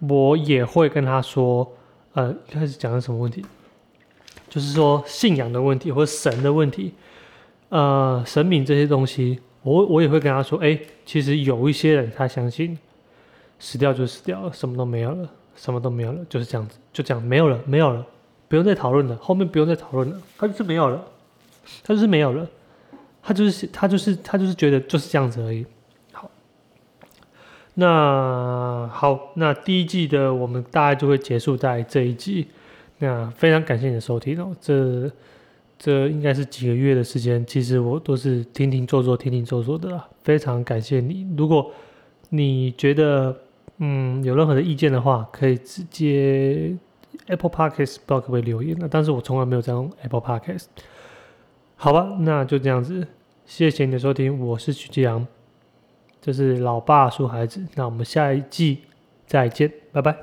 [0.00, 1.66] 我也会跟他说
[2.12, 3.42] ：“呃，一开始讲的什么问题？
[4.50, 6.92] 就是说信仰的问题或神的问题，
[7.70, 12.78] 呃，神明这些东西，我我也会跟他说：哎，其实有一些人他相信。”
[13.64, 18.04] 死掉就死掉了，什么都没有了，什么都没有了，就是这样子，就这样没有了，没有了，
[18.48, 21.00] 不用再讨论了，后面不用再讨论了，他就是没有了，
[21.84, 22.44] 他就是没有了，
[23.22, 25.64] 他就是他就是他就是觉得就是这样子而已。
[26.12, 26.30] 好，
[27.74, 32.48] 那好，那第一季的我们大概就会结束在这一集。
[32.98, 35.10] 那非常感谢你的收听哦，这
[35.78, 41.26] 这应该是几个月的时间，其实我都是停停做做，停停做做的，非常感谢你。
[41.36, 41.70] 如果
[42.30, 43.36] 你觉得。
[43.78, 46.76] 嗯，有任何的意见的话，可以直接
[47.26, 48.86] Apple Podcast 不知道可不可以留言呢？
[48.88, 50.66] 但是我从来没有在用 Apple Podcast。
[51.82, 53.04] 好吧，那就这样子，
[53.44, 55.26] 谢谢你的收听，我是徐继阳，
[56.20, 58.84] 这是老爸说孩子，那我们下一季
[59.26, 60.16] 再见，拜拜。